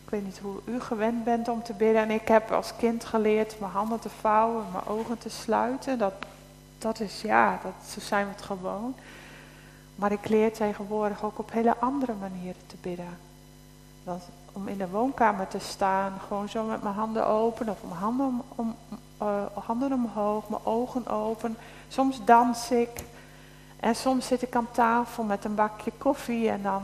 Ik 0.04 0.10
weet 0.10 0.24
niet 0.24 0.40
hoe 0.40 0.60
u 0.66 0.80
gewend 0.80 1.24
bent 1.24 1.48
om 1.48 1.63
te 1.63 1.74
bidden. 1.74 2.02
En 2.02 2.12
ik 2.12 2.28
heb 2.28 2.52
als 2.52 2.75
kind 2.75 3.06
geleerd 3.06 3.60
mijn 3.60 3.72
handen 3.72 4.00
te 4.00 4.10
vouwen, 4.10 4.66
mijn 4.72 4.86
ogen 4.86 5.18
te 5.18 5.30
sluiten. 5.30 5.98
Dat, 5.98 6.13
dat 6.78 7.00
is 7.00 7.22
ja, 7.22 7.60
dat, 7.63 7.90
zo 7.90 8.00
zijn 8.00 8.25
we 8.25 8.32
het 8.32 8.42
gewoon. 8.42 8.96
Maar 9.96 10.12
ik 10.12 10.30
leer 10.30 10.54
tegenwoordig 10.54 11.24
ook 11.24 11.40
op 11.40 11.52
hele 11.52 11.78
andere 11.78 12.13
manieren 12.20 12.62
te 12.68 12.75
bidden. 12.82 13.18
Dat, 14.04 14.22
om 14.52 14.68
in 14.68 14.78
de 14.78 14.90
woonkamer 14.90 15.48
te 15.48 15.60
staan, 15.60 16.13
gewoon 16.28 16.50
zo 16.50 16.63
met 16.63 16.84
mijn 16.84 16.96
handen 16.96 17.28
open 17.28 17.70
of 17.70 17.78
mijn 17.88 18.00
handen, 18.00 18.42
om, 18.56 18.75
uh, 19.22 19.46
handen 19.54 19.94
omhoog, 19.94 20.50
mijn 20.50 20.66
ogen 20.66 21.08
open. 21.08 21.58
Soms 21.88 22.25
dans 22.25 22.72
ik 22.72 23.04
en 23.84 23.96
soms 23.96 24.28
zit 24.28 24.42
ik 24.42 24.56
aan 24.56 24.68
tafel 24.72 25.24
met 25.24 25.46
een 25.46 25.56
bakje 25.56 25.92
koffie 25.98 26.50
en 26.50 26.62
dan, 26.62 26.84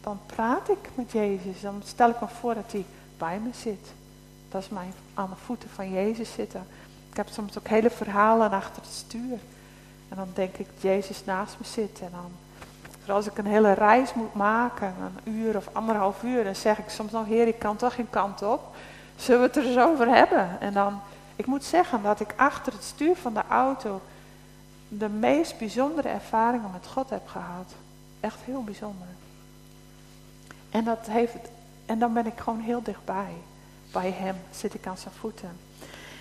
dan 0.00 0.20
praat 0.26 0.68
ik 0.68 0.88
met 0.94 1.12
Jezus. 1.12 1.60
Dan 1.60 1.82
stel 1.84 2.10
ik 2.10 2.20
me 2.20 2.26
voor 2.40 2.54
dat 2.54 2.72
hij 2.72 2.84
bij 3.18 3.38
me 3.38 3.50
zit. 3.54 3.92
Dat 4.48 4.62
is 4.62 4.68
mijn 4.68 4.92
aan 5.14 5.30
de 5.30 5.44
voeten 5.44 5.68
van 5.68 5.92
Jezus 5.92 6.32
zitten. 6.32 6.66
Ik 7.10 7.16
heb 7.16 7.28
soms 7.28 7.58
ook 7.58 7.68
hele 7.68 7.90
verhalen 7.90 8.50
achter 8.50 8.82
het 8.82 8.92
stuur. 8.92 9.38
En 10.08 10.16
dan 10.16 10.28
denk 10.34 10.56
ik 10.56 10.66
Jezus 10.80 11.24
naast 11.24 11.56
me 11.58 11.66
zit. 11.66 12.00
En 12.00 12.10
dan, 12.12 12.32
als 13.14 13.26
ik 13.26 13.38
een 13.38 13.46
hele 13.46 13.72
reis 13.72 14.14
moet 14.14 14.34
maken, 14.34 14.94
een 14.98 15.32
uur 15.32 15.56
of 15.56 15.68
anderhalf 15.72 16.22
uur, 16.22 16.44
dan 16.44 16.56
zeg 16.56 16.78
ik 16.78 16.88
soms 16.88 17.12
nog, 17.12 17.26
Heer, 17.26 17.46
ik 17.46 17.58
kan 17.58 17.76
toch 17.76 17.94
geen 17.94 18.10
kant 18.10 18.42
op. 18.42 18.76
Zullen 19.16 19.40
we 19.40 19.46
het 19.46 19.56
er 19.56 19.66
eens 19.66 19.78
over 19.78 20.08
hebben? 20.08 20.60
En 20.60 20.72
dan, 20.72 21.00
ik 21.36 21.46
moet 21.46 21.64
zeggen 21.64 22.02
dat 22.02 22.20
ik 22.20 22.32
achter 22.36 22.72
het 22.72 22.84
stuur 22.84 23.16
van 23.16 23.34
de 23.34 23.42
auto 23.48 24.00
de 24.98 25.08
meest 25.08 25.58
bijzondere 25.58 26.08
ervaringen 26.08 26.70
met 26.72 26.86
God 26.86 27.10
heb 27.10 27.28
gehad. 27.28 27.72
Echt 28.20 28.38
heel 28.44 28.64
bijzonder. 28.64 29.06
En, 30.70 30.84
dat 30.84 31.06
heeft, 31.06 31.36
en 31.86 31.98
dan 31.98 32.12
ben 32.12 32.26
ik 32.26 32.38
gewoon 32.38 32.60
heel 32.60 32.82
dichtbij. 32.82 33.32
Bij 33.92 34.10
Hem 34.10 34.36
zit 34.50 34.74
ik 34.74 34.86
aan 34.86 34.98
zijn 34.98 35.14
voeten. 35.14 35.58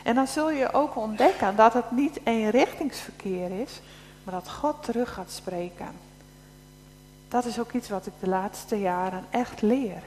En 0.04 0.16
dan 0.16 0.28
zul 0.28 0.52
je 0.52 0.74
ook 0.74 0.96
ontdekken 0.96 1.56
dat 1.56 1.74
het 1.74 1.92
niet 1.92 2.20
eenrichtingsverkeer 2.24 3.62
is, 3.62 3.82
maar 4.24 4.34
dat 4.34 4.50
God 4.50 4.84
terug 4.84 5.14
gaat 5.14 5.32
spreken. 5.32 5.92
Dat 7.28 7.46
is 7.46 7.60
ook 7.60 7.72
iets 7.72 7.90
wat 7.90 8.06
ik 8.06 8.14
de 8.20 8.30
laatste 8.30 8.80
jaren 8.80 9.26
echt 9.30 9.62
leer. 9.62 10.02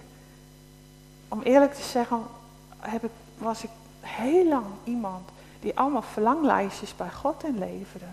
Om 1.28 1.42
eerlijk 1.42 1.75
te 1.75 1.83
zeggen, 1.83 2.23
heb 2.78 3.11
was 3.38 3.62
ik 3.62 3.71
heel 4.00 4.49
lang 4.49 4.66
iemand 4.85 5.28
die 5.61 5.78
allemaal 5.78 6.02
verlanglijstjes 6.02 6.97
bij 6.97 7.11
God 7.11 7.45
inleverde 7.45 8.07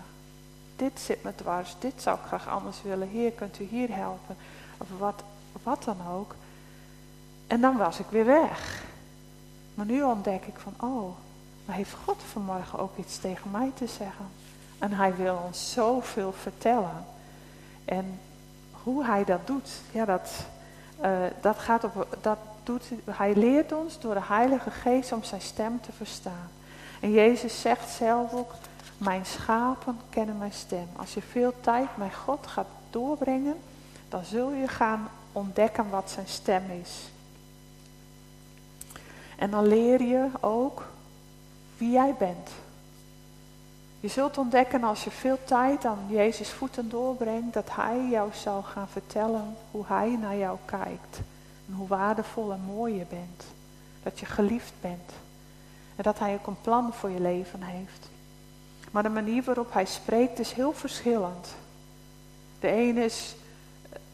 dit 0.80 1.00
zit 1.00 1.22
me 1.22 1.34
dwars, 1.34 1.76
dit 1.78 2.02
zou 2.02 2.18
ik 2.18 2.26
graag 2.26 2.48
anders 2.48 2.82
willen. 2.82 3.08
Heer, 3.08 3.32
kunt 3.32 3.60
u 3.60 3.64
hier 3.64 3.94
helpen? 3.94 4.36
Of 4.78 4.86
wat, 4.98 5.22
wat 5.62 5.84
dan 5.84 5.96
ook. 6.12 6.34
En 7.46 7.60
dan 7.60 7.76
was 7.76 7.98
ik 7.98 8.06
weer 8.08 8.24
weg. 8.24 8.82
Maar 9.74 9.86
nu 9.86 10.02
ontdek 10.02 10.44
ik 10.44 10.58
van, 10.58 10.90
oh, 10.90 11.10
maar 11.64 11.76
heeft 11.76 11.94
God 12.04 12.16
vanmorgen 12.32 12.78
ook 12.78 12.96
iets 12.96 13.18
tegen 13.18 13.50
mij 13.50 13.70
te 13.74 13.86
zeggen? 13.86 14.28
En 14.78 14.92
hij 14.92 15.16
wil 15.16 15.42
ons 15.46 15.72
zoveel 15.72 16.32
vertellen. 16.32 17.04
En 17.84 18.20
hoe 18.82 19.04
hij 19.04 19.24
dat 19.24 19.46
doet, 19.46 19.70
ja, 19.92 20.04
dat, 20.04 20.30
uh, 21.02 21.18
dat 21.40 21.58
gaat 21.58 21.84
op, 21.84 22.18
dat 22.20 22.38
doet, 22.62 22.84
hij 23.04 23.34
leert 23.34 23.72
ons 23.72 24.00
door 24.00 24.14
de 24.14 24.22
Heilige 24.22 24.70
Geest 24.70 25.12
om 25.12 25.24
zijn 25.24 25.40
stem 25.40 25.80
te 25.80 25.92
verstaan. 25.92 26.50
En 27.00 27.10
Jezus 27.10 27.60
zegt 27.60 27.90
zelf 27.90 28.32
ook, 28.32 28.52
mijn 29.00 29.26
schapen 29.26 29.98
kennen 30.10 30.38
mijn 30.38 30.52
stem. 30.52 30.88
Als 30.96 31.14
je 31.14 31.22
veel 31.22 31.54
tijd 31.60 31.96
met 31.96 32.14
God 32.14 32.46
gaat 32.46 32.66
doorbrengen, 32.90 33.56
dan 34.08 34.24
zul 34.24 34.52
je 34.52 34.68
gaan 34.68 35.08
ontdekken 35.32 35.90
wat 35.90 36.10
zijn 36.10 36.28
stem 36.28 36.62
is. 36.82 37.10
En 39.36 39.50
dan 39.50 39.66
leer 39.66 40.02
je 40.02 40.28
ook 40.40 40.86
wie 41.76 41.90
jij 41.90 42.14
bent. 42.18 42.50
Je 44.00 44.08
zult 44.08 44.38
ontdekken 44.38 44.84
als 44.84 45.04
je 45.04 45.10
veel 45.10 45.38
tijd 45.44 45.84
aan 45.84 46.06
Jezus 46.08 46.50
voeten 46.50 46.88
doorbrengt, 46.88 47.54
dat 47.54 47.68
Hij 47.70 48.08
jou 48.10 48.30
zal 48.32 48.62
gaan 48.62 48.88
vertellen 48.88 49.56
hoe 49.70 49.84
Hij 49.86 50.16
naar 50.20 50.36
jou 50.36 50.58
kijkt. 50.64 51.20
En 51.68 51.74
hoe 51.74 51.88
waardevol 51.88 52.52
en 52.52 52.60
mooi 52.60 52.94
je 52.94 53.06
bent. 53.08 53.44
Dat 54.02 54.20
je 54.20 54.26
geliefd 54.26 54.72
bent. 54.80 55.12
En 55.96 56.02
dat 56.02 56.18
Hij 56.18 56.34
ook 56.34 56.46
een 56.46 56.60
plan 56.60 56.92
voor 56.92 57.10
je 57.10 57.20
leven 57.20 57.62
heeft. 57.62 58.09
Maar 58.90 59.02
de 59.02 59.08
manier 59.08 59.42
waarop 59.42 59.72
hij 59.72 59.84
spreekt 59.84 60.38
is 60.38 60.52
heel 60.52 60.72
verschillend. 60.72 61.54
De 62.60 62.68
ene 62.68 63.04
is, 63.04 63.34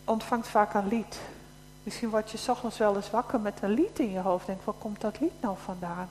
ontvangt 0.05 0.49
vaak 0.49 0.75
een 0.75 0.89
lied. 0.89 1.19
Misschien 1.83 2.11
word 2.11 2.31
je 2.31 2.51
ochtends 2.51 2.79
wel 2.79 2.97
eens 2.97 3.11
wakker 3.11 3.41
met 3.41 3.59
een 3.63 3.71
lied 3.71 3.99
in 3.99 4.11
je 4.11 4.21
hoofd. 4.21 4.47
Denk, 4.47 4.63
waar 4.65 4.75
komt 4.79 5.01
dat 5.01 5.21
lied 5.21 5.41
nou 5.41 5.57
vandaan? 5.65 6.09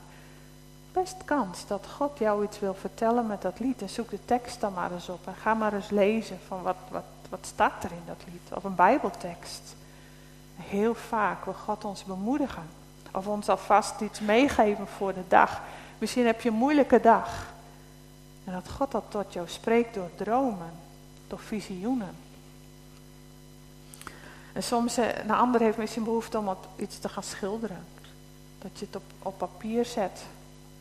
Best 0.92 1.16
kans 1.24 1.66
dat 1.66 1.86
God 1.96 2.18
jou 2.18 2.44
iets 2.44 2.58
wil 2.58 2.74
vertellen 2.74 3.26
met 3.26 3.42
dat 3.42 3.60
lied. 3.60 3.82
En 3.82 3.88
zoek 3.88 4.10
de 4.10 4.24
tekst 4.24 4.60
dan 4.60 4.72
maar 4.72 4.92
eens 4.92 5.08
op. 5.08 5.26
En 5.26 5.34
ga 5.34 5.54
maar 5.54 5.72
eens 5.72 5.90
lezen 5.90 6.38
van 6.46 6.62
wat, 6.62 6.76
wat, 6.90 7.04
wat 7.28 7.46
staat 7.46 7.84
er 7.84 7.90
in 7.90 8.02
dat 8.06 8.24
lied. 8.24 8.56
Of 8.56 8.64
een 8.64 8.74
bijbeltekst. 8.74 9.74
Heel 10.56 10.94
vaak 10.94 11.44
wil 11.44 11.54
God 11.54 11.84
ons 11.84 12.04
bemoedigen. 12.04 12.68
Of 13.12 13.26
ons 13.26 13.48
alvast 13.48 14.00
iets 14.00 14.20
meegeven 14.20 14.86
voor 14.86 15.14
de 15.14 15.24
dag. 15.28 15.60
Misschien 15.98 16.26
heb 16.26 16.40
je 16.40 16.48
een 16.48 16.54
moeilijke 16.54 17.00
dag. 17.00 17.54
En 18.46 18.52
dat 18.52 18.70
God 18.70 18.90
dat 18.90 19.04
tot 19.08 19.32
jou 19.32 19.48
spreekt 19.48 19.94
door 19.94 20.10
dromen, 20.16 20.70
door 21.26 21.38
visioenen. 21.38 22.14
En 24.52 24.62
soms, 24.62 24.96
eh, 24.96 25.18
een 25.18 25.30
ander 25.30 25.60
heeft 25.60 25.78
misschien 25.78 26.04
behoefte 26.04 26.38
om 26.38 26.56
iets 26.76 26.98
te 26.98 27.08
gaan 27.08 27.22
schilderen. 27.22 27.84
Dat 28.58 28.78
je 28.78 28.86
het 28.86 28.96
op, 28.96 29.02
op 29.22 29.38
papier 29.38 29.84
zet. 29.84 30.24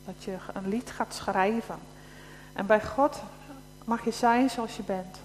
Dat 0.06 0.24
je 0.24 0.38
een 0.54 0.68
lied 0.68 0.92
gaat 0.92 1.14
schrijven. 1.14 1.80
En 2.54 2.66
bij 2.66 2.82
God 2.84 3.22
mag 3.86 4.06
je 4.06 4.12
zijn 4.12 4.50
zoals 4.50 4.76
je 4.76 4.84
bent. 4.84 5.18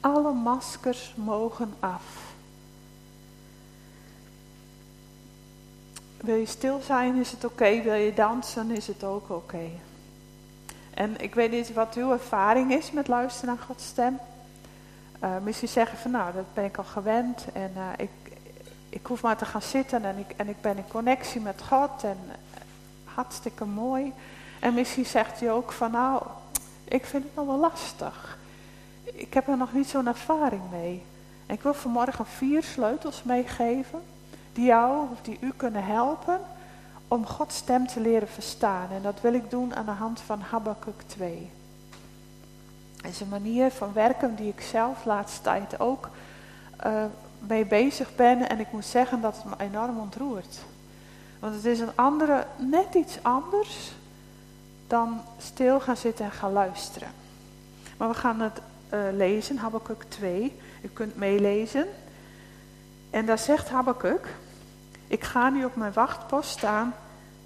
Alle 0.00 0.32
maskers 0.32 1.14
mogen 1.16 1.74
af. 1.80 2.32
Wil 6.16 6.34
je 6.34 6.46
stil 6.46 6.80
zijn, 6.80 7.16
is 7.16 7.30
het 7.30 7.44
oké. 7.44 7.82
Wil 7.82 7.94
je 7.94 8.14
dansen, 8.14 8.70
is 8.70 8.86
het 8.86 9.04
ook 9.04 9.30
oké. 9.30 9.70
En 11.02 11.20
ik 11.20 11.34
weet 11.34 11.50
niet 11.50 11.72
wat 11.72 11.94
uw 11.94 12.12
ervaring 12.12 12.72
is 12.72 12.90
met 12.90 13.08
luisteren 13.08 13.54
naar 13.54 13.64
Gods 13.64 13.86
stem. 13.86 14.18
Uh, 15.24 15.30
misschien 15.42 15.68
zeggen 15.68 15.98
van 15.98 16.10
nou, 16.10 16.32
dat 16.32 16.54
ben 16.54 16.64
ik 16.64 16.76
al 16.76 16.84
gewend 16.84 17.46
en 17.52 17.72
uh, 17.76 17.88
ik, 17.96 18.10
ik 18.88 19.06
hoef 19.06 19.22
maar 19.22 19.36
te 19.36 19.44
gaan 19.44 19.62
zitten 19.62 20.04
en 20.04 20.18
ik, 20.18 20.34
en 20.36 20.48
ik 20.48 20.60
ben 20.60 20.76
in 20.76 20.88
connectie 20.88 21.40
met 21.40 21.62
God 21.68 22.04
en 22.04 22.18
uh, 22.26 22.32
hartstikke 23.04 23.64
mooi. 23.64 24.12
En 24.60 24.74
misschien 24.74 25.06
zegt 25.06 25.42
u 25.42 25.46
ook 25.46 25.72
van 25.72 25.90
nou, 25.90 26.22
ik 26.84 27.04
vind 27.04 27.24
het 27.24 27.34
nog 27.34 27.46
wel 27.46 27.58
lastig. 27.58 28.38
Ik 29.02 29.34
heb 29.34 29.48
er 29.48 29.56
nog 29.56 29.72
niet 29.72 29.88
zo'n 29.88 30.06
ervaring 30.06 30.62
mee. 30.70 31.02
En 31.46 31.54
ik 31.54 31.62
wil 31.62 31.74
vanmorgen 31.74 32.26
vier 32.26 32.62
sleutels 32.62 33.22
meegeven 33.22 34.02
die 34.52 34.64
jou 34.64 35.10
of 35.12 35.20
die 35.22 35.38
u 35.40 35.52
kunnen 35.56 35.84
helpen 35.84 36.40
om 37.12 37.26
Gods 37.26 37.56
stem 37.56 37.86
te 37.86 38.00
leren 38.00 38.28
verstaan. 38.28 38.90
En 38.90 39.02
dat 39.02 39.20
wil 39.20 39.34
ik 39.34 39.50
doen 39.50 39.74
aan 39.74 39.84
de 39.84 39.90
hand 39.90 40.20
van 40.20 40.40
Habakkuk 40.40 41.02
2. 41.06 41.50
Het 42.96 43.12
is 43.12 43.20
een 43.20 43.28
manier 43.28 43.70
van 43.70 43.92
werken 43.92 44.34
die 44.34 44.48
ik 44.48 44.60
zelf 44.60 45.04
laatste 45.04 45.42
tijd 45.42 45.80
ook 45.80 46.08
uh, 46.86 47.04
mee 47.38 47.66
bezig 47.66 48.14
ben. 48.16 48.48
En 48.48 48.60
ik 48.60 48.72
moet 48.72 48.84
zeggen 48.84 49.20
dat 49.20 49.36
het 49.36 49.44
me 49.44 49.64
enorm 49.64 49.98
ontroert. 49.98 50.58
Want 51.38 51.54
het 51.54 51.64
is 51.64 51.80
een 51.80 51.96
andere, 51.96 52.46
net 52.56 52.94
iets 52.94 53.18
anders 53.22 53.92
dan 54.86 55.20
stil 55.38 55.80
gaan 55.80 55.96
zitten 55.96 56.24
en 56.24 56.30
gaan 56.30 56.52
luisteren. 56.52 57.08
Maar 57.96 58.08
we 58.08 58.14
gaan 58.14 58.40
het 58.40 58.60
uh, 58.94 59.00
lezen, 59.12 59.56
Habakkuk 59.56 60.04
2. 60.08 60.58
U 60.82 60.88
kunt 60.88 61.16
meelezen. 61.16 61.86
En 63.10 63.26
daar 63.26 63.38
zegt 63.38 63.68
Habakkuk, 63.68 64.36
ik 65.06 65.24
ga 65.24 65.50
nu 65.50 65.64
op 65.64 65.76
mijn 65.76 65.92
wachtpost 65.92 66.50
staan 66.50 66.94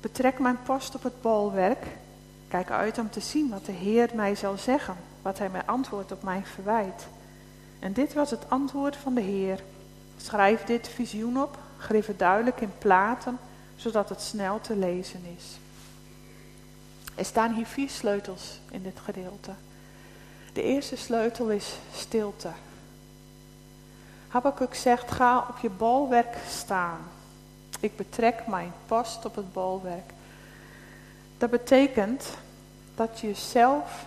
Betrek 0.06 0.38
mijn 0.38 0.62
post 0.62 0.94
op 0.94 1.02
het 1.02 1.20
bolwerk. 1.20 1.86
Kijk 2.48 2.70
uit 2.70 2.98
om 2.98 3.10
te 3.10 3.20
zien 3.20 3.48
wat 3.48 3.64
de 3.64 3.72
Heer 3.72 4.10
mij 4.14 4.34
zal 4.34 4.56
zeggen, 4.56 4.96
wat 5.22 5.38
hij 5.38 5.48
mij 5.48 5.62
antwoordt 5.64 6.12
op 6.12 6.22
mijn 6.22 6.46
verwijt. 6.46 7.06
En 7.78 7.92
dit 7.92 8.14
was 8.14 8.30
het 8.30 8.50
antwoord 8.50 8.96
van 8.96 9.14
de 9.14 9.20
Heer. 9.20 9.62
Schrijf 10.16 10.64
dit 10.64 10.88
visioen 10.88 11.42
op, 11.42 11.58
geef 11.78 12.06
het 12.06 12.18
duidelijk 12.18 12.60
in 12.60 12.72
platen, 12.78 13.38
zodat 13.76 14.08
het 14.08 14.20
snel 14.20 14.60
te 14.60 14.76
lezen 14.76 15.20
is. 15.36 15.58
Er 17.14 17.24
staan 17.24 17.54
hier 17.54 17.66
vier 17.66 17.90
sleutels 17.90 18.60
in 18.70 18.82
dit 18.82 18.98
gedeelte. 19.04 19.52
De 20.52 20.62
eerste 20.62 20.96
sleutel 20.96 21.50
is 21.50 21.78
stilte. 21.92 22.50
Habakkuk 24.28 24.74
zegt, 24.74 25.10
ga 25.10 25.46
op 25.48 25.58
je 25.58 25.70
bolwerk 25.70 26.36
staan. 26.48 26.98
Ik 27.80 27.96
betrek 27.96 28.46
mijn 28.46 28.72
post 28.86 29.24
op 29.24 29.36
het 29.36 29.52
bolwerk. 29.52 30.12
Dat 31.38 31.50
betekent 31.50 32.28
dat 32.94 33.20
je 33.20 33.26
jezelf 33.26 34.06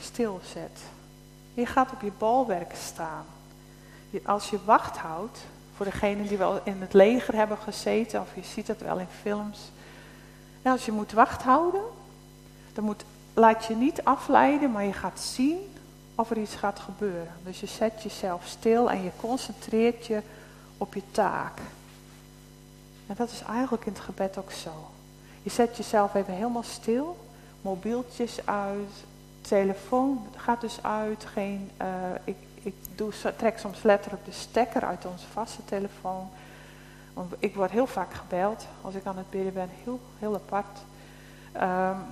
stilzet. 0.00 0.80
Je 1.54 1.66
gaat 1.66 1.92
op 1.92 2.00
je 2.00 2.12
bolwerk 2.18 2.74
staan. 2.74 3.24
als 4.24 4.50
je 4.50 4.58
wacht 4.64 4.96
houdt, 4.96 5.38
voor 5.76 5.86
degenen 5.86 6.26
die 6.26 6.38
wel 6.38 6.60
in 6.64 6.80
het 6.80 6.92
leger 6.92 7.34
hebben 7.34 7.58
gezeten, 7.58 8.20
of 8.20 8.34
je 8.34 8.42
ziet 8.42 8.68
het 8.68 8.80
wel 8.80 8.98
in 8.98 9.06
films. 9.22 9.58
En 10.62 10.72
als 10.72 10.84
je 10.84 10.92
moet 10.92 11.12
wacht 11.12 11.42
houden, 11.42 11.82
dan 12.72 12.84
moet, 12.84 13.04
laat 13.34 13.64
je 13.64 13.74
niet 13.74 14.04
afleiden, 14.04 14.72
maar 14.72 14.84
je 14.84 14.92
gaat 14.92 15.20
zien 15.20 15.72
of 16.14 16.30
er 16.30 16.38
iets 16.38 16.54
gaat 16.54 16.80
gebeuren. 16.80 17.32
Dus 17.44 17.60
je 17.60 17.66
zet 17.66 18.02
jezelf 18.02 18.46
stil 18.46 18.90
en 18.90 19.02
je 19.02 19.10
concentreert 19.20 20.06
je 20.06 20.22
op 20.78 20.94
je 20.94 21.02
taak. 21.10 21.60
En 23.06 23.14
dat 23.16 23.30
is 23.30 23.42
eigenlijk 23.42 23.84
in 23.86 23.92
het 23.92 24.02
gebed 24.02 24.38
ook 24.38 24.52
zo. 24.52 24.70
Je 25.42 25.50
zet 25.50 25.76
jezelf 25.76 26.14
even 26.14 26.34
helemaal 26.34 26.62
stil, 26.62 27.16
mobieltjes 27.60 28.46
uit, 28.46 28.92
telefoon 29.40 30.26
gaat 30.36 30.60
dus 30.60 30.82
uit, 30.82 31.24
geen, 31.24 31.70
uh, 31.82 31.86
ik, 32.24 32.36
ik 32.62 32.74
doe, 32.94 33.12
trek 33.36 33.58
soms 33.58 33.82
letterlijk 33.82 34.24
de 34.24 34.32
stekker 34.32 34.84
uit 34.84 35.06
onze 35.06 35.26
vaste 35.32 35.64
telefoon. 35.64 36.28
Want 37.14 37.34
ik 37.38 37.54
word 37.54 37.70
heel 37.70 37.86
vaak 37.86 38.14
gebeld 38.14 38.66
als 38.80 38.94
ik 38.94 39.06
aan 39.06 39.16
het 39.16 39.30
bidden 39.30 39.52
ben, 39.52 39.68
heel, 39.84 40.00
heel 40.18 40.34
apart. 40.34 40.78
Um, 41.56 42.04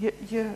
je, 0.00 0.14
je, 0.26 0.50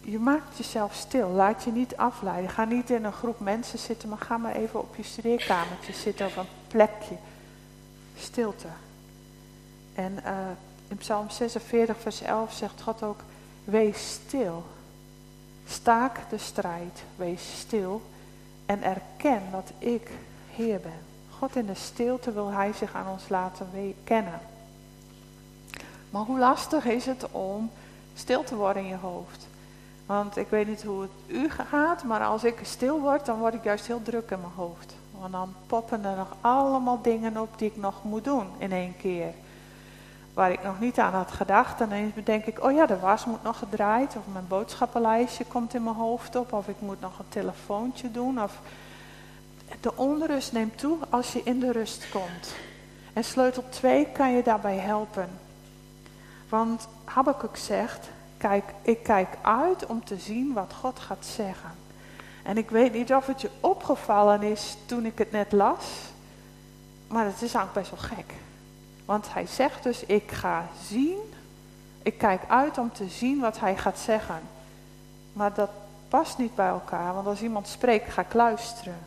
je 0.00 0.18
maakt 0.18 0.56
jezelf 0.56 0.94
stil, 0.94 1.28
laat 1.28 1.64
je 1.64 1.70
niet 1.70 1.96
afleiden. 1.96 2.50
Ga 2.50 2.64
niet 2.64 2.90
in 2.90 3.04
een 3.04 3.12
groep 3.12 3.40
mensen 3.40 3.78
zitten, 3.78 4.08
maar 4.08 4.18
ga 4.18 4.36
maar 4.36 4.54
even 4.54 4.80
op 4.80 4.96
je 4.96 5.02
studeerkamertje 5.02 5.92
zitten 5.92 6.26
of 6.26 6.36
een 6.36 6.46
plekje. 6.68 7.16
Stilte. 8.16 8.68
En 9.94 10.18
uh, 10.24 10.32
in 10.88 10.96
Psalm 10.96 11.30
46, 11.30 11.96
vers 11.98 12.22
11 12.22 12.52
zegt 12.52 12.82
God 12.82 13.02
ook, 13.02 13.20
wees 13.64 14.12
stil. 14.12 14.64
Staak 15.66 16.30
de 16.30 16.38
strijd, 16.38 17.02
wees 17.16 17.58
stil 17.58 18.02
en 18.66 18.82
erken 18.82 19.42
dat 19.50 19.72
ik 19.78 20.10
Heer 20.54 20.80
ben. 20.80 21.00
God 21.38 21.56
in 21.56 21.66
de 21.66 21.74
stilte 21.74 22.32
wil 22.32 22.48
Hij 22.48 22.72
zich 22.72 22.94
aan 22.94 23.08
ons 23.08 23.28
laten 23.28 23.94
kennen. 24.04 24.40
Maar 26.10 26.22
hoe 26.22 26.38
lastig 26.38 26.84
is 26.84 27.06
het 27.06 27.30
om 27.30 27.70
stil 28.14 28.44
te 28.44 28.56
worden 28.56 28.82
in 28.82 28.88
je 28.88 28.96
hoofd? 28.96 29.46
Want 30.06 30.36
ik 30.36 30.48
weet 30.48 30.68
niet 30.68 30.82
hoe 30.82 31.02
het 31.02 31.10
u 31.26 31.50
gaat, 31.50 32.04
maar 32.04 32.24
als 32.24 32.44
ik 32.44 32.58
stil 32.62 33.00
word, 33.00 33.26
dan 33.26 33.38
word 33.38 33.54
ik 33.54 33.64
juist 33.64 33.86
heel 33.86 34.02
druk 34.02 34.30
in 34.30 34.40
mijn 34.40 34.52
hoofd. 34.54 34.94
Want 35.18 35.32
dan 35.32 35.54
poppen 35.66 36.04
er 36.04 36.16
nog 36.16 36.36
allemaal 36.40 37.02
dingen 37.02 37.36
op 37.36 37.48
die 37.56 37.68
ik 37.68 37.76
nog 37.76 38.04
moet 38.04 38.24
doen 38.24 38.46
in 38.58 38.72
één 38.72 38.96
keer. 38.96 39.34
Waar 40.34 40.52
ik 40.52 40.62
nog 40.62 40.80
niet 40.80 40.98
aan 40.98 41.12
had 41.12 41.32
gedacht. 41.32 41.80
En 41.80 41.88
dan 41.88 42.24
denk 42.24 42.44
ik, 42.44 42.64
oh 42.64 42.72
ja, 42.72 42.86
de 42.86 42.98
was 42.98 43.24
moet 43.24 43.42
nog 43.42 43.58
gedraaid. 43.58 44.16
Of 44.16 44.22
mijn 44.32 44.48
boodschappenlijstje 44.48 45.44
komt 45.44 45.74
in 45.74 45.82
mijn 45.82 45.96
hoofd 45.96 46.36
op. 46.36 46.52
Of 46.52 46.68
ik 46.68 46.80
moet 46.80 47.00
nog 47.00 47.18
een 47.18 47.28
telefoontje 47.28 48.10
doen. 48.10 48.42
Of 48.42 48.58
de 49.80 49.96
onrust 49.96 50.52
neemt 50.52 50.78
toe 50.78 50.98
als 51.10 51.32
je 51.32 51.40
in 51.44 51.60
de 51.60 51.72
rust 51.72 52.08
komt. 52.10 52.54
En 53.12 53.24
sleutel 53.24 53.64
2 53.68 54.06
kan 54.12 54.32
je 54.32 54.42
daarbij 54.42 54.76
helpen. 54.76 55.28
Want 56.48 56.88
Habakkuk 57.04 57.56
zegt, 57.56 58.08
kijk, 58.36 58.64
ik 58.82 59.02
kijk 59.02 59.28
uit 59.42 59.86
om 59.86 60.04
te 60.04 60.16
zien 60.16 60.52
wat 60.52 60.72
God 60.80 60.98
gaat 60.98 61.26
zeggen. 61.26 61.70
En 62.42 62.58
ik 62.58 62.70
weet 62.70 62.92
niet 62.92 63.14
of 63.14 63.26
het 63.26 63.40
je 63.40 63.50
opgevallen 63.60 64.42
is 64.42 64.76
toen 64.86 65.06
ik 65.06 65.18
het 65.18 65.32
net 65.32 65.52
las. 65.52 65.84
Maar 67.08 67.24
het 67.24 67.42
is 67.42 67.54
eigenlijk 67.54 67.72
best 67.72 67.90
wel 67.90 68.16
gek. 68.16 68.34
Want 69.04 69.32
hij 69.32 69.46
zegt 69.46 69.82
dus, 69.82 70.04
ik 70.04 70.30
ga 70.30 70.68
zien, 70.88 71.18
ik 72.02 72.18
kijk 72.18 72.42
uit 72.48 72.78
om 72.78 72.92
te 72.92 73.08
zien 73.08 73.40
wat 73.40 73.60
hij 73.60 73.76
gaat 73.76 73.98
zeggen. 73.98 74.40
Maar 75.32 75.54
dat 75.54 75.70
past 76.08 76.38
niet 76.38 76.54
bij 76.54 76.68
elkaar, 76.68 77.14
want 77.14 77.26
als 77.26 77.42
iemand 77.42 77.68
spreekt, 77.68 78.12
ga 78.12 78.22
ik 78.22 78.32
luisteren. 78.32 78.98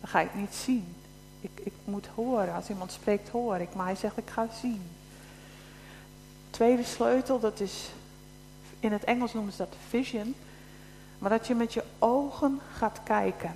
Dan 0.00 0.10
ga 0.10 0.20
ik 0.20 0.34
niet 0.34 0.54
zien. 0.54 0.94
Ik, 1.40 1.50
ik 1.62 1.72
moet 1.84 2.06
horen. 2.14 2.54
Als 2.54 2.68
iemand 2.68 2.92
spreekt, 2.92 3.28
hoor 3.28 3.56
ik. 3.56 3.74
Maar 3.74 3.86
hij 3.86 3.96
zegt, 3.96 4.16
ik 4.18 4.30
ga 4.30 4.46
zien. 4.60 4.82
Tweede 6.50 6.84
sleutel, 6.84 7.40
dat 7.40 7.60
is, 7.60 7.90
in 8.80 8.92
het 8.92 9.04
Engels 9.04 9.32
noemen 9.32 9.52
ze 9.52 9.58
dat 9.58 9.76
vision. 9.88 10.34
Maar 11.18 11.30
dat 11.30 11.46
je 11.46 11.54
met 11.54 11.72
je 11.72 11.84
ogen 11.98 12.60
gaat 12.76 13.00
kijken. 13.04 13.52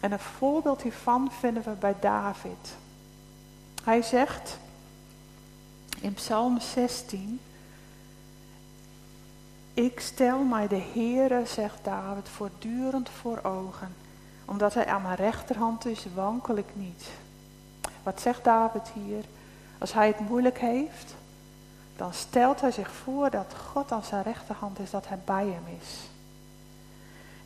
En 0.00 0.12
een 0.12 0.18
voorbeeld 0.18 0.82
hiervan 0.82 1.30
vinden 1.38 1.62
we 1.62 1.70
bij 1.70 1.94
David. 2.00 2.76
Hij 3.84 4.02
zegt 4.02 4.58
in 6.00 6.14
Psalm 6.14 6.60
16, 6.60 7.40
ik 9.74 10.00
stel 10.00 10.42
mij 10.42 10.68
de 10.68 10.82
Heere, 10.92 11.42
zegt 11.46 11.78
David, 11.82 12.28
voortdurend 12.28 13.08
voor 13.08 13.40
ogen. 13.42 13.94
Omdat 14.44 14.74
hij 14.74 14.86
aan 14.86 15.02
mijn 15.02 15.16
rechterhand 15.16 15.86
is, 15.86 16.06
wankel 16.14 16.56
ik 16.56 16.68
niet. 16.72 17.08
Wat 18.02 18.20
zegt 18.20 18.44
David 18.44 18.88
hier? 18.88 19.24
Als 19.78 19.92
hij 19.92 20.06
het 20.06 20.20
moeilijk 20.20 20.58
heeft, 20.58 21.14
dan 21.96 22.14
stelt 22.14 22.60
hij 22.60 22.70
zich 22.70 22.90
voor 22.90 23.30
dat 23.30 23.54
God 23.70 23.92
aan 23.92 24.04
zijn 24.04 24.22
rechterhand 24.22 24.78
is, 24.78 24.90
dat 24.90 25.08
hij 25.08 25.18
bij 25.24 25.46
hem 25.46 25.76
is. 25.80 25.98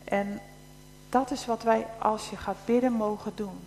En 0.03 0.41
dat 1.09 1.31
is 1.31 1.45
wat 1.45 1.63
wij 1.63 1.87
als 1.99 2.29
je 2.29 2.37
gaat 2.37 2.65
bidden 2.65 2.91
mogen 2.91 3.31
doen. 3.35 3.59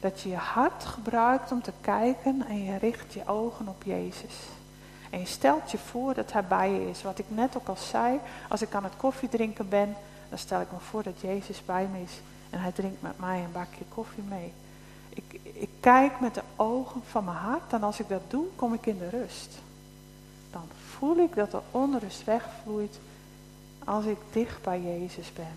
Dat 0.00 0.20
je 0.20 0.28
je 0.28 0.36
hart 0.36 0.84
gebruikt 0.84 1.52
om 1.52 1.62
te 1.62 1.72
kijken 1.80 2.46
en 2.48 2.64
je 2.64 2.78
richt 2.78 3.12
je 3.12 3.26
ogen 3.26 3.68
op 3.68 3.82
Jezus. 3.82 4.34
En 5.10 5.18
je 5.18 5.26
stelt 5.26 5.70
je 5.70 5.78
voor 5.78 6.14
dat 6.14 6.32
hij 6.32 6.44
bij 6.44 6.70
je 6.70 6.88
is. 6.88 7.02
Wat 7.02 7.18
ik 7.18 7.24
net 7.28 7.56
ook 7.56 7.68
al 7.68 7.76
zei, 7.76 8.20
als 8.48 8.62
ik 8.62 8.74
aan 8.74 8.84
het 8.84 8.96
koffiedrinken 8.96 9.68
ben, 9.68 9.96
dan 10.28 10.38
stel 10.38 10.60
ik 10.60 10.72
me 10.72 10.78
voor 10.78 11.02
dat 11.02 11.20
Jezus 11.20 11.64
bij 11.64 11.88
me 11.92 12.02
is. 12.02 12.20
En 12.50 12.60
hij 12.60 12.72
drinkt 12.72 13.02
met 13.02 13.18
mij 13.18 13.38
een 13.38 13.52
bakje 13.52 13.84
koffie 13.88 14.22
mee. 14.22 14.52
Ik, 15.08 15.40
ik 15.42 15.70
kijk 15.80 16.20
met 16.20 16.34
de 16.34 16.42
ogen 16.56 17.02
van 17.10 17.24
mijn 17.24 17.36
hart 17.36 17.72
en 17.72 17.82
als 17.82 18.00
ik 18.00 18.08
dat 18.08 18.22
doe, 18.28 18.44
kom 18.56 18.74
ik 18.74 18.86
in 18.86 18.98
de 18.98 19.08
rust. 19.08 19.58
Dan 20.50 20.68
voel 20.88 21.16
ik 21.16 21.34
dat 21.34 21.50
de 21.50 21.60
onrust 21.70 22.24
wegvloeit 22.24 22.98
als 23.84 24.04
ik 24.04 24.18
dicht 24.32 24.62
bij 24.62 24.80
Jezus 24.80 25.32
ben. 25.32 25.56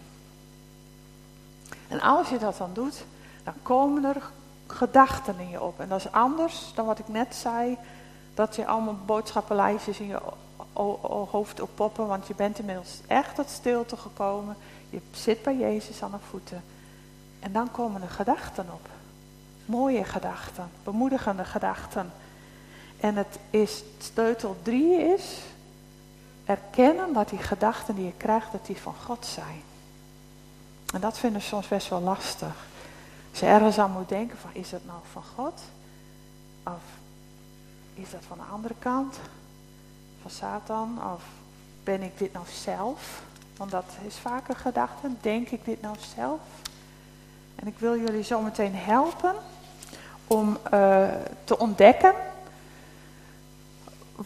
En 1.88 2.02
als 2.02 2.30
je 2.30 2.38
dat 2.38 2.58
dan 2.58 2.74
doet, 2.74 3.04
dan 3.44 3.54
komen 3.62 4.04
er 4.04 4.22
gedachten 4.68 5.40
in 5.40 5.50
je 5.50 5.62
op. 5.62 5.80
En 5.80 5.90
dat 5.90 6.00
is 6.00 6.12
anders 6.12 6.72
dan 6.76 6.86
wat 6.86 7.00
ik 7.00 7.08
net 7.08 7.36
zei, 7.36 7.78
dat 8.34 8.56
je 8.56 8.68
allemaal 8.68 8.98
boodschappenlijstjes 9.06 10.00
in 10.00 10.08
je 10.08 10.20
hoofd 11.32 11.62
oppoppen, 11.62 12.08
want 12.08 12.28
je 12.28 12.36
bent 12.36 12.60
inmiddels 12.60 13.00
echt 13.08 13.36
tot 13.36 13.50
stilte 13.50 13.98
gekomen. 13.98 14.56
Je 14.90 15.02
zit 15.12 15.44
bij 15.44 15.58
Jezus 15.58 16.04
aan 16.04 16.12
de 16.12 16.18
voeten. 16.30 16.64
En 17.40 17.52
dan 17.52 17.72
komen 17.72 18.02
er 18.02 18.10
gedachten 18.10 18.66
op. 18.74 18.90
Mooie 19.66 20.04
gedachten, 20.04 20.70
bemoedigende 20.84 21.46
gedachten. 21.46 22.12
En 23.00 23.16
het 23.16 23.40
is, 23.50 23.84
sleutel 23.98 24.58
drie 24.64 25.14
is, 25.14 25.38
erkennen 26.46 27.14
dat 27.14 27.30
die 27.30 27.40
gedachten 27.40 27.96
die 27.96 28.06
je 28.06 28.14
krijgt, 28.18 28.52
dat 28.52 28.66
die 28.66 28.78
van 28.78 28.96
God 29.06 29.26
zijn. 29.26 29.62
En 30.94 31.02
dat 31.02 31.18
vinden 31.18 31.40
we 31.42 31.48
soms 31.48 31.68
best 31.68 31.90
wel 31.90 32.02
lastig. 32.02 32.70
Je 33.32 33.46
ergens 33.46 33.78
aan 33.78 33.92
moet 33.92 34.10
denken 34.10 34.38
van 34.38 34.50
is 34.54 34.70
dat 34.70 34.86
nou 34.86 35.00
van 35.12 35.24
God? 35.36 35.62
Of 36.64 36.82
is 37.94 38.12
dat 38.12 38.22
van 38.28 38.38
de 38.38 38.44
andere 38.52 38.76
kant? 38.80 39.20
Van 40.22 40.32
Satan? 40.32 41.00
Of 41.14 41.24
ben 41.84 42.02
ik 42.02 42.18
dit 42.18 42.34
nou 42.34 42.46
zelf? 42.50 43.22
Want 43.58 43.72
dat 43.72 43.86
is 44.08 44.16
vaak 44.16 44.48
een 44.48 44.56
gedachte. 44.56 45.10
Denk 45.22 45.50
ik 45.50 45.66
dit 45.66 45.82
nou 45.82 45.96
zelf? 46.16 46.40
En 47.56 47.68
ik 47.68 47.80
wil 47.80 47.98
jullie 48.00 48.24
zo 48.24 48.42
meteen 48.42 48.76
helpen 48.76 49.36
om 50.28 50.58
uh, 50.74 51.08
te 51.44 51.58
ontdekken 51.60 52.14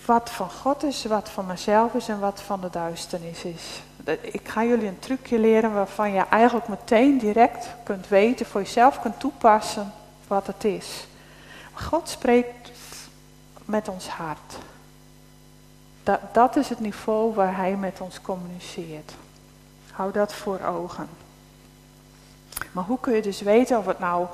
wat 0.06 0.30
van 0.30 0.50
God 0.50 0.84
is, 0.84 1.06
wat 1.06 1.30
van 1.30 1.46
mezelf 1.46 1.94
is 1.94 2.08
en 2.08 2.20
wat 2.20 2.42
van 2.42 2.62
de 2.62 2.70
duisternis 2.70 3.44
is. 3.44 3.82
Ik 4.22 4.48
ga 4.48 4.64
jullie 4.64 4.88
een 4.88 5.00
trucje 5.00 5.40
leren 5.40 5.74
waarvan 5.74 6.12
je 6.12 6.26
eigenlijk 6.30 6.68
meteen 6.68 7.18
direct 7.18 7.68
kunt 7.84 8.08
weten, 8.08 8.46
voor 8.46 8.62
jezelf 8.62 9.02
kunt 9.02 9.20
toepassen 9.20 9.94
wat 10.28 10.48
het 10.48 10.64
is. 10.64 11.08
God 11.74 12.10
spreekt 12.10 12.72
met 13.66 13.88
ons 13.88 14.08
hart. 14.08 14.58
Dat, 16.04 16.20
dat 16.32 16.56
is 16.56 16.70
het 16.70 16.80
niveau 16.80 17.34
waar 17.34 17.56
Hij 17.56 17.76
met 17.76 18.02
ons 18.02 18.22
communiceert. 18.22 19.14
Hou 19.92 20.12
dat 20.12 20.34
voor 20.34 20.60
ogen. 20.62 21.10
Maar 22.72 22.84
hoe 22.84 23.00
kun 23.00 23.14
je 23.14 23.22
dus 23.22 23.42
weten 23.42 23.78
of 23.78 23.86
het 23.86 24.00
nou 24.00 24.28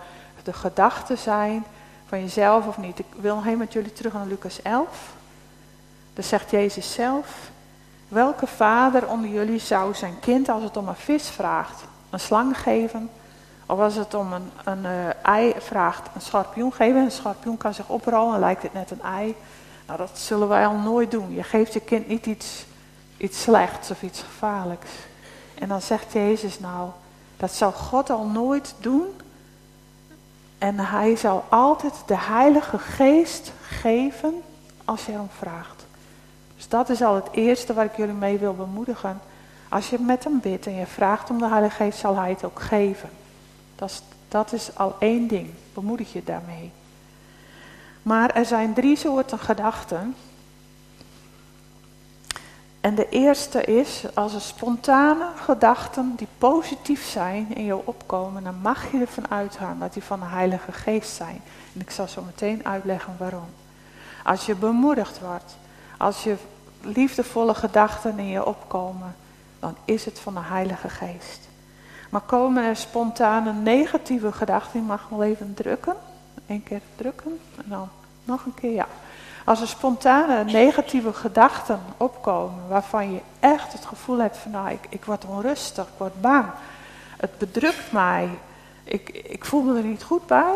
de 0.44 0.54
gedachten 0.54 1.18
zijn 1.18 1.66
van 2.08 2.20
jezelf 2.22 2.68
of 2.68 2.78
niet? 2.78 3.00
Ik 3.00 3.06
wil 3.20 3.36
nog 3.36 3.46
even 3.46 3.58
met 3.58 3.74
jullie 3.74 3.94
terug 3.94 4.14
naar 4.14 4.26
Lucas 4.26 4.62
11. 4.62 5.14
Dan 6.14 6.24
zegt 6.24 6.52
Jezus 6.52 6.94
zelf, 6.94 7.50
welke 8.12 8.48
vader 8.48 9.08
onder 9.08 9.30
jullie 9.30 9.60
zou 9.60 9.94
zijn 9.94 10.20
kind 10.20 10.50
als 10.50 10.64
het 10.64 10.78
om 10.78 10.88
een 10.88 10.96
vis 10.96 11.30
vraagt, 11.30 11.84
een 12.10 12.20
slang 12.20 12.60
geven? 12.60 13.10
Of 13.66 13.80
als 13.80 13.96
het 13.96 14.14
om 14.14 14.34
een, 14.34 14.52
een 14.64 14.84
uh, 14.84 15.24
ei 15.24 15.54
vraagt, 15.58 16.10
een 16.16 16.22
schorpioen 16.22 16.74
geven? 16.74 17.02
Een 17.02 17.12
schorpioen 17.12 17.58
kan 17.58 17.74
zich 17.74 17.90
oprollen 17.90 18.34
en 18.34 18.40
lijkt 18.40 18.64
het 18.64 18.74
net 18.74 18.92
een 18.92 19.02
ei. 19.02 19.36
Nou, 19.88 19.98
dat 19.98 20.20
zullen 20.20 20.48
wij 20.48 20.66
al 20.66 20.76
nooit 20.76 21.12
doen. 21.12 21.34
Je 21.34 21.44
geeft 21.44 21.74
je 21.74 21.80
kind 21.80 22.08
niet 22.08 22.26
iets, 22.26 22.66
iets 23.18 23.42
slechts 23.42 23.92
of 23.92 24.02
iets 24.02 24.22
gevaarlijks. 24.22 24.92
En 25.56 25.68
dan 25.68 25.82
zegt 25.82 26.14
Jezus 26.14 26.60
nou, 26.60 26.90
dat 27.38 27.52
zou 27.52 27.74
God 27.74 28.10
al 28.10 28.26
nooit 28.26 28.76
doen. 28.80 29.08
En 30.58 30.80
hij 30.80 31.16
zal 31.16 31.46
altijd 31.50 31.94
de 32.06 32.18
Heilige 32.18 32.78
Geest 32.78 33.52
geven 33.62 34.42
als 34.86 35.06
je 35.06 35.12
hem 35.12 35.30
vraagt. 35.38 35.81
Dus 36.62 36.70
dat 36.70 36.90
is 36.90 37.02
al 37.02 37.16
het 37.16 37.28
eerste 37.32 37.74
waar 37.74 37.86
ik 37.86 37.96
jullie 37.96 38.14
mee 38.14 38.38
wil 38.38 38.56
bemoedigen. 38.56 39.22
Als 39.70 39.90
je 39.90 40.00
met 40.00 40.24
hem 40.24 40.40
bidt 40.40 40.66
en 40.66 40.76
je 40.76 40.86
vraagt 40.86 41.30
om 41.30 41.38
de 41.38 41.48
Heilige 41.48 41.76
Geest, 41.76 42.00
zal 42.00 42.16
hij 42.16 42.30
het 42.30 42.44
ook 42.44 42.60
geven. 42.60 43.10
Dat 43.76 43.90
is, 43.90 44.02
dat 44.28 44.54
is 44.54 44.76
al 44.76 44.96
één 45.00 45.28
ding. 45.28 45.50
Bemoedig 45.74 46.14
je 46.14 46.24
daarmee. 46.24 46.72
Maar 48.02 48.30
er 48.30 48.46
zijn 48.46 48.74
drie 48.74 48.96
soorten 48.96 49.40
gedachten. 49.40 50.16
En 52.82 52.96
de 52.96 53.10
eerste 53.10 53.64
is, 53.64 54.06
als 54.14 54.34
er 54.34 54.42
spontane 54.42 55.28
gedachten 55.36 56.14
die 56.16 56.28
positief 56.38 57.06
zijn 57.06 57.56
in 57.56 57.66
jou 57.66 57.82
opkomen, 57.86 58.44
dan 58.44 58.62
mag 58.62 58.92
je 58.92 59.00
ervan 59.00 59.30
uitgaan 59.30 59.80
dat 59.80 59.94
die 59.94 60.04
van 60.04 60.20
de 60.20 60.26
Heilige 60.26 60.72
Geest 60.72 61.16
zijn. 61.16 61.42
En 61.74 61.82
ik 61.82 61.92
zal 61.92 62.08
zo 62.08 62.22
meteen 62.22 62.66
uitleggen 62.66 63.16
waarom. 63.18 63.50
Als 64.24 64.46
je 64.46 64.56
bemoedigd 64.56 65.20
wordt, 65.20 65.56
als 65.98 66.24
je 66.24 66.36
liefdevolle 66.82 67.54
gedachten 67.54 68.20
in 68.20 68.28
je 68.28 68.46
opkomen, 68.46 69.16
dan 69.60 69.76
is 69.86 70.06
het 70.06 70.20
van 70.20 70.34
de 70.34 70.40
Heilige 70.44 70.90
Geest. 70.90 71.50
Maar 72.10 72.22
komen 72.22 72.64
er 72.64 72.76
spontane 72.76 73.54
negatieve 73.54 74.32
gedachten, 74.32 74.80
je 74.80 74.86
mag 74.86 75.08
wel 75.10 75.24
even 75.24 75.54
drukken, 75.54 75.96
Eén 76.52 76.64
keer 76.64 76.82
drukken 76.96 77.40
en 77.58 77.66
dan 77.68 77.90
nog 78.24 78.46
een 78.46 78.54
keer, 78.54 78.74
ja. 78.74 78.88
Als 79.46 79.62
er 79.62 79.68
spontane 79.68 80.44
negatieve 80.44 81.14
gedachten 81.14 81.80
opkomen, 81.98 82.68
waarvan 82.68 83.14
je 83.14 83.20
echt 83.40 83.74
het 83.74 83.86
gevoel 83.86 84.18
hebt 84.18 84.38
van, 84.38 84.52
nou, 84.52 84.70
ik, 84.70 84.88
ik 84.90 85.06
word 85.06 85.26
onrustig, 85.26 85.84
ik 85.84 85.98
word 85.98 86.22
bang, 86.22 86.46
het 87.18 87.38
bedrukt 87.38 87.92
mij, 87.92 88.30
ik, 88.84 89.10
ik 89.10 89.46
voel 89.46 89.62
me 89.62 89.78
er 89.78 89.84
niet 89.84 90.04
goed 90.04 90.28
bij, 90.28 90.56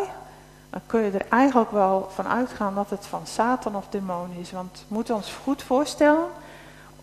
dan 0.76 0.84
kun 0.86 1.02
je 1.02 1.12
er 1.12 1.26
eigenlijk 1.30 1.72
wel 1.72 2.10
van 2.14 2.28
uitgaan 2.28 2.76
dat 2.76 2.90
het 2.90 3.06
van 3.06 3.22
Satan 3.28 3.76
of 3.76 3.86
demon 3.90 4.30
is. 4.40 4.52
Want 4.52 4.86
we 4.88 4.94
moeten 4.94 5.16
ons 5.16 5.38
goed 5.44 5.64
voorstellen, 5.64 6.26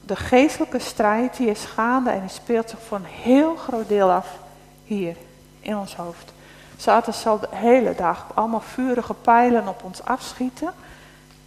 de 0.00 0.16
geestelijke 0.16 0.78
strijd 0.78 1.36
die 1.36 1.48
is 1.48 1.64
gaande 1.64 2.10
en 2.10 2.20
die 2.20 2.28
speelt 2.28 2.70
zich 2.70 2.78
voor 2.82 2.96
een 2.96 3.04
heel 3.04 3.56
groot 3.56 3.88
deel 3.88 4.10
af 4.10 4.38
hier 4.84 5.16
in 5.60 5.76
ons 5.76 5.96
hoofd. 5.96 6.32
Satan 6.76 7.14
zal 7.14 7.38
de 7.38 7.48
hele 7.50 7.94
dag 7.94 8.26
allemaal 8.34 8.60
vurige 8.60 9.14
pijlen 9.14 9.68
op 9.68 9.82
ons 9.84 10.04
afschieten. 10.04 10.72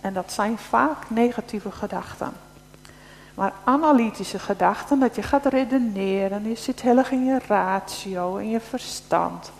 En 0.01 0.13
dat 0.13 0.31
zijn 0.31 0.57
vaak 0.57 1.09
negatieve 1.09 1.71
gedachten. 1.71 2.33
Maar 3.33 3.53
analytische 3.63 4.39
gedachten, 4.39 4.99
dat 4.99 5.15
je 5.15 5.23
gaat 5.23 5.45
redeneren, 5.45 6.49
je 6.49 6.55
zit 6.55 6.81
heel 6.81 6.97
erg 6.97 7.11
in 7.11 7.25
je 7.25 7.39
ratio, 7.47 8.35
in 8.35 8.49
je 8.49 8.59
verstand. 8.59 9.51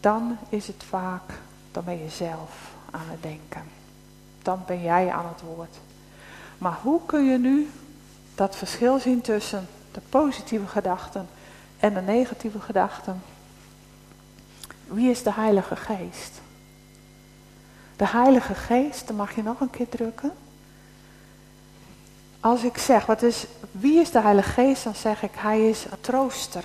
Dan 0.00 0.36
is 0.48 0.66
het 0.66 0.84
vaak, 0.88 1.32
dan 1.76 1.84
ben 1.84 2.02
je 2.02 2.10
zelf 2.10 2.74
aan 2.90 3.06
het 3.08 3.22
denken. 3.22 3.62
Dan 4.42 4.62
ben 4.66 4.82
jij 4.82 5.12
aan 5.12 5.26
het 5.26 5.40
woord. 5.40 5.76
Maar 6.58 6.78
hoe 6.82 7.00
kun 7.06 7.24
je 7.24 7.38
nu 7.38 7.70
dat 8.34 8.56
verschil 8.56 8.98
zien 8.98 9.20
tussen 9.20 9.68
de 9.92 10.00
positieve 10.08 10.66
gedachten 10.66 11.28
en 11.78 11.94
de 11.94 12.00
negatieve 12.00 12.60
gedachten? 12.60 13.22
Wie 14.86 15.10
is 15.10 15.22
de 15.22 15.32
Heilige 15.32 15.76
Geest? 15.76 16.40
De 17.96 18.06
Heilige 18.06 18.54
Geest, 18.54 19.06
dan 19.06 19.16
mag 19.16 19.34
je 19.34 19.42
nog 19.42 19.60
een 19.60 19.70
keer 19.70 19.88
drukken. 19.88 20.32
Als 22.40 22.62
ik 22.62 22.78
zeg, 22.78 23.06
wat 23.06 23.22
is, 23.22 23.46
wie 23.70 24.00
is 24.00 24.10
de 24.10 24.20
Heilige 24.20 24.50
Geest, 24.50 24.84
dan 24.84 24.94
zeg 24.94 25.22
ik, 25.22 25.32
hij 25.34 25.68
is 25.68 25.84
een 25.84 26.00
trooster. 26.00 26.64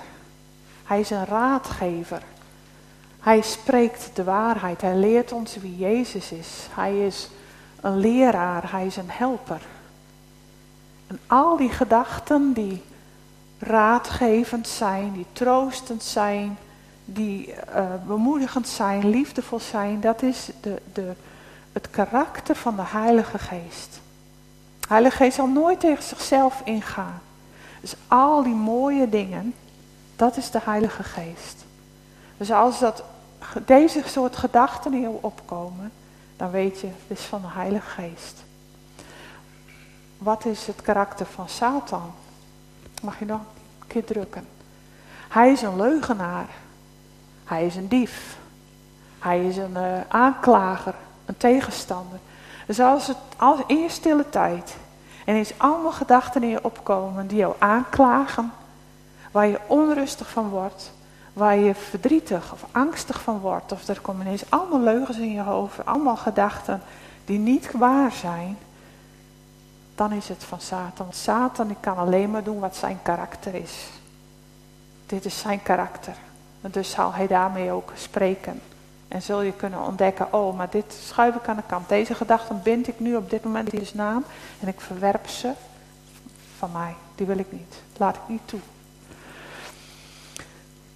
Hij 0.84 1.00
is 1.00 1.10
een 1.10 1.24
raadgever. 1.24 2.22
Hij 3.22 3.40
spreekt 3.40 4.10
de 4.14 4.24
waarheid. 4.24 4.80
Hij 4.80 4.96
leert 4.96 5.32
ons 5.32 5.56
wie 5.56 5.76
Jezus 5.76 6.32
is. 6.32 6.48
Hij 6.70 7.06
is 7.06 7.28
een 7.80 7.98
leraar. 7.98 8.70
Hij 8.70 8.86
is 8.86 8.96
een 8.96 9.10
helper. 9.10 9.60
En 11.06 11.18
al 11.26 11.56
die 11.56 11.70
gedachten 11.70 12.52
die 12.52 12.82
raadgevend 13.58 14.68
zijn, 14.68 15.12
die 15.12 15.26
troostend 15.32 16.02
zijn, 16.02 16.58
die 17.04 17.48
uh, 17.48 17.84
bemoedigend 18.06 18.68
zijn, 18.68 19.10
liefdevol 19.10 19.60
zijn, 19.60 20.00
dat 20.00 20.22
is 20.22 20.48
de, 20.60 20.82
de, 20.92 21.12
het 21.72 21.90
karakter 21.90 22.56
van 22.56 22.76
de 22.76 22.84
Heilige 22.84 23.38
Geest. 23.38 24.00
De 24.80 24.86
Heilige 24.88 25.16
Geest 25.16 25.36
zal 25.36 25.46
nooit 25.46 25.80
tegen 25.80 26.02
zichzelf 26.02 26.60
ingaan. 26.64 27.20
Dus 27.80 27.94
al 28.08 28.42
die 28.42 28.54
mooie 28.54 29.08
dingen, 29.08 29.54
dat 30.16 30.36
is 30.36 30.50
de 30.50 30.60
Heilige 30.64 31.02
Geest. 31.02 31.64
Dus 32.36 32.50
als 32.50 32.78
dat, 32.78 33.04
deze 33.64 34.02
soort 34.06 34.36
gedachten 34.36 34.94
in 34.94 35.00
je 35.00 35.18
opkomen, 35.20 35.92
dan 36.36 36.50
weet 36.50 36.80
je, 36.80 36.86
het 36.86 37.18
is 37.18 37.24
van 37.24 37.40
de 37.40 37.48
Heilige 37.50 37.90
Geest. 37.90 38.44
Wat 40.18 40.44
is 40.44 40.66
het 40.66 40.82
karakter 40.82 41.26
van 41.26 41.48
Satan? 41.48 42.12
Mag 43.02 43.18
je 43.18 43.24
nog 43.24 43.40
een 43.80 43.86
keer 43.86 44.04
drukken. 44.04 44.46
Hij 45.28 45.52
is 45.52 45.62
een 45.62 45.76
leugenaar. 45.76 46.46
Hij 47.44 47.66
is 47.66 47.76
een 47.76 47.88
dief. 47.88 48.36
Hij 49.18 49.46
is 49.46 49.56
een 49.56 49.76
uh, 49.76 50.00
aanklager, 50.08 50.94
een 51.24 51.36
tegenstander. 51.36 52.18
Dus 52.66 52.80
als 52.80 53.06
het 53.06 53.16
als 53.36 53.60
in 53.66 53.78
je 53.78 53.88
stille 53.88 54.28
tijd 54.28 54.76
en 55.24 55.34
eens 55.34 55.52
allemaal 55.56 55.92
gedachten 55.92 56.42
in 56.42 56.48
je 56.48 56.64
opkomen 56.64 57.26
die 57.26 57.38
jou 57.38 57.54
aanklagen, 57.58 58.52
waar 59.30 59.46
je 59.46 59.60
onrustig 59.66 60.30
van 60.30 60.48
wordt, 60.48 60.92
waar 61.32 61.56
je 61.56 61.74
verdrietig 61.74 62.52
of 62.52 62.64
angstig 62.70 63.22
van 63.22 63.38
wordt, 63.38 63.72
of 63.72 63.88
er 63.88 64.00
komen 64.00 64.26
ineens 64.26 64.50
allemaal 64.50 64.80
leugens 64.80 65.18
in 65.18 65.32
je 65.32 65.40
hoofd, 65.40 65.84
allemaal 65.84 66.16
gedachten 66.16 66.82
die 67.24 67.38
niet 67.38 67.72
waar 67.72 68.12
zijn, 68.12 68.56
dan 69.94 70.12
is 70.12 70.28
het 70.28 70.44
van 70.44 70.60
Satan. 70.60 71.06
Want 71.06 71.16
Satan 71.16 71.76
kan 71.80 71.96
alleen 71.96 72.30
maar 72.30 72.44
doen 72.44 72.58
wat 72.58 72.76
zijn 72.76 72.98
karakter 73.02 73.54
is. 73.54 73.88
Dit 75.06 75.24
is 75.24 75.38
zijn 75.38 75.62
karakter. 75.62 76.14
Dus 76.60 76.90
zal 76.90 77.12
hij 77.12 77.26
daarmee 77.26 77.70
ook 77.70 77.92
spreken. 77.94 78.60
En 79.08 79.22
zul 79.22 79.40
je 79.40 79.52
kunnen 79.52 79.84
ontdekken, 79.86 80.32
oh, 80.32 80.56
maar 80.56 80.70
dit 80.70 81.00
schuif 81.06 81.34
ik 81.34 81.48
aan 81.48 81.56
de 81.56 81.62
kant. 81.66 81.88
Deze 81.88 82.14
gedachten 82.14 82.60
bind 82.62 82.88
ik 82.88 83.00
nu 83.00 83.16
op 83.16 83.30
dit 83.30 83.44
moment 83.44 83.72
in 83.72 83.78
Jezus 83.78 83.94
naam. 83.94 84.24
En 84.60 84.68
ik 84.68 84.80
verwerp 84.80 85.26
ze 85.26 85.52
van 86.58 86.72
mij. 86.72 86.94
Die 87.14 87.26
wil 87.26 87.38
ik 87.38 87.52
niet. 87.52 87.74
Laat 87.96 88.16
ik 88.16 88.22
niet 88.26 88.42
toe. 88.44 88.60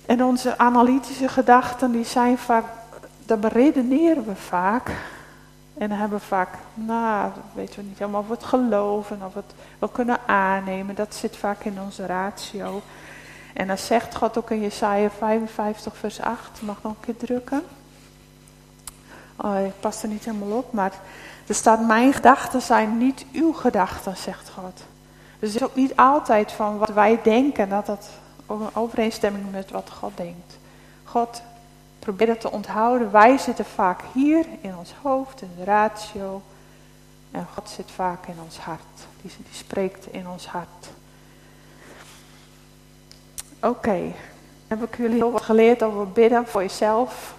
En 0.06 0.24
onze 0.24 0.58
analytische 0.58 1.28
gedachten, 1.28 1.92
die 1.92 2.04
zijn 2.04 2.38
vaak, 2.38 2.64
daar 3.24 3.38
beredeneren 3.38 4.26
we 4.26 4.36
vaak. 4.36 4.90
En 5.78 5.90
hebben 5.90 6.20
vaak, 6.20 6.48
nou, 6.74 7.30
weten 7.54 7.76
we 7.76 7.82
niet 7.82 7.98
helemaal 7.98 8.20
of 8.20 8.26
we 8.26 8.34
het 8.34 8.44
geloven, 8.44 9.22
of 9.22 9.34
we 9.34 9.40
het 9.46 9.54
wel 9.78 9.88
kunnen 9.88 10.18
aannemen. 10.26 10.94
Dat 10.94 11.14
zit 11.14 11.36
vaak 11.36 11.64
in 11.64 11.80
onze 11.84 12.06
ratio. 12.06 12.82
En 13.52 13.66
dan 13.66 13.78
zegt 13.78 14.16
God 14.16 14.38
ook 14.38 14.50
in 14.50 14.60
Jesaja 14.60 15.10
55 15.10 15.96
vers 15.96 16.20
8, 16.20 16.62
mag 16.62 16.76
nog 16.82 16.92
een 16.92 17.00
keer 17.00 17.16
drukken. 17.16 17.62
Oh, 19.36 19.64
ik 19.64 19.80
pas 19.80 20.02
er 20.02 20.08
niet 20.08 20.24
helemaal 20.24 20.58
op, 20.58 20.72
maar 20.72 20.92
er 21.46 21.54
staat 21.54 21.86
mijn 21.86 22.12
gedachten 22.12 22.62
zijn 22.62 22.98
niet 22.98 23.26
uw 23.32 23.52
gedachten, 23.52 24.16
zegt 24.16 24.50
God. 24.50 24.82
Dus 25.38 25.52
het 25.52 25.62
is 25.62 25.68
ook 25.68 25.74
niet 25.74 25.96
altijd 25.96 26.52
van 26.52 26.78
wat 26.78 26.92
wij 26.92 27.18
denken, 27.22 27.68
dat 27.68 27.86
dat 27.86 28.08
overeenstemming 28.72 29.50
met 29.50 29.70
wat 29.70 29.90
God 29.90 30.16
denkt. 30.16 30.58
God 31.04 31.42
probeert 31.98 32.30
het 32.30 32.40
te 32.40 32.50
onthouden. 32.50 33.10
Wij 33.10 33.38
zitten 33.38 33.64
vaak 33.64 34.00
hier 34.12 34.46
in 34.60 34.76
ons 34.76 34.92
hoofd, 35.02 35.42
in 35.42 35.50
de 35.58 35.64
ratio. 35.64 36.42
En 37.30 37.46
God 37.54 37.68
zit 37.68 37.90
vaak 37.90 38.26
in 38.26 38.36
ons 38.44 38.58
hart. 38.58 39.06
Die, 39.22 39.30
die 39.36 39.46
spreekt 39.54 40.06
in 40.06 40.28
ons 40.28 40.46
hart. 40.46 40.88
Oké, 43.60 44.12
heb 44.66 44.82
ik 44.82 44.96
jullie 44.96 45.16
heel 45.16 45.32
wat 45.32 45.42
geleerd 45.42 45.82
over 45.82 46.08
bidden 46.08 46.46
voor 46.46 46.62
jezelf. 46.62 47.34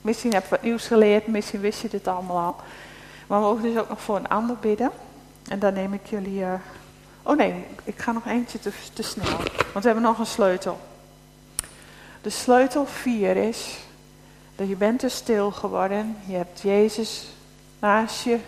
Misschien 0.00 0.32
heb 0.32 0.42
je 0.42 0.50
wat 0.50 0.62
nieuws 0.62 0.86
geleerd, 0.86 1.26
misschien 1.26 1.60
wist 1.60 1.80
je 1.80 1.88
dit 1.88 2.08
allemaal 2.08 2.38
al. 2.38 2.56
Maar 3.26 3.40
we 3.40 3.46
mogen 3.46 3.62
dus 3.62 3.76
ook 3.76 3.88
nog 3.88 4.00
voor 4.00 4.16
een 4.16 4.28
ander 4.28 4.56
bidden. 4.56 4.90
En 5.48 5.58
dan 5.58 5.72
neem 5.72 5.92
ik 5.92 6.06
jullie... 6.06 6.40
Uh... 6.40 6.52
Oh 7.28 7.36
nee, 7.36 7.64
ik 7.84 7.98
ga 7.98 8.12
nog 8.12 8.26
eentje 8.26 8.58
te, 8.58 8.72
te 8.92 9.02
snel. 9.02 9.36
Want 9.72 9.84
we 9.84 9.84
hebben 9.84 10.02
nog 10.02 10.18
een 10.18 10.26
sleutel. 10.26 10.78
De 12.22 12.30
sleutel 12.30 12.86
4 12.86 13.36
is 13.36 13.78
dat 14.56 14.68
je 14.68 14.76
bent 14.76 15.02
er 15.02 15.10
stil 15.10 15.50
geworden. 15.50 16.16
Je 16.26 16.36
hebt 16.36 16.60
Jezus 16.60 17.28
naast 17.78 18.24
je. 18.24 18.38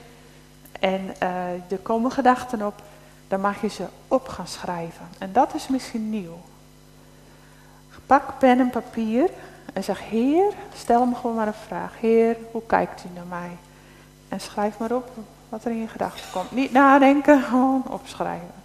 En 0.80 1.14
uh, 1.22 1.72
er 1.72 1.78
komen 1.82 2.10
gedachten 2.10 2.66
op. 2.66 2.82
Dan 3.28 3.40
mag 3.40 3.60
je 3.60 3.68
ze 3.68 3.84
op 4.08 4.28
gaan 4.28 4.46
schrijven. 4.46 5.08
En 5.18 5.32
dat 5.32 5.54
is 5.54 5.68
misschien 5.68 6.10
nieuw. 6.10 6.40
Pak 8.06 8.38
pen 8.38 8.60
en 8.60 8.70
papier 8.70 9.30
en 9.72 9.84
zeg, 9.84 10.08
Heer, 10.08 10.52
stel 10.74 11.00
hem 11.00 11.14
gewoon 11.14 11.36
maar 11.36 11.46
een 11.46 11.66
vraag. 11.66 11.92
Heer, 12.00 12.36
hoe 12.50 12.62
kijkt 12.66 13.04
u 13.04 13.08
naar 13.14 13.26
mij? 13.26 13.56
En 14.28 14.40
schrijf 14.40 14.78
maar 14.78 14.92
op 14.92 15.10
wat 15.48 15.64
er 15.64 15.70
in 15.70 15.80
je 15.80 15.88
gedachten 15.88 16.30
komt. 16.32 16.50
Niet 16.50 16.72
nadenken, 16.72 17.42
gewoon 17.42 17.82
opschrijven. 17.88 18.58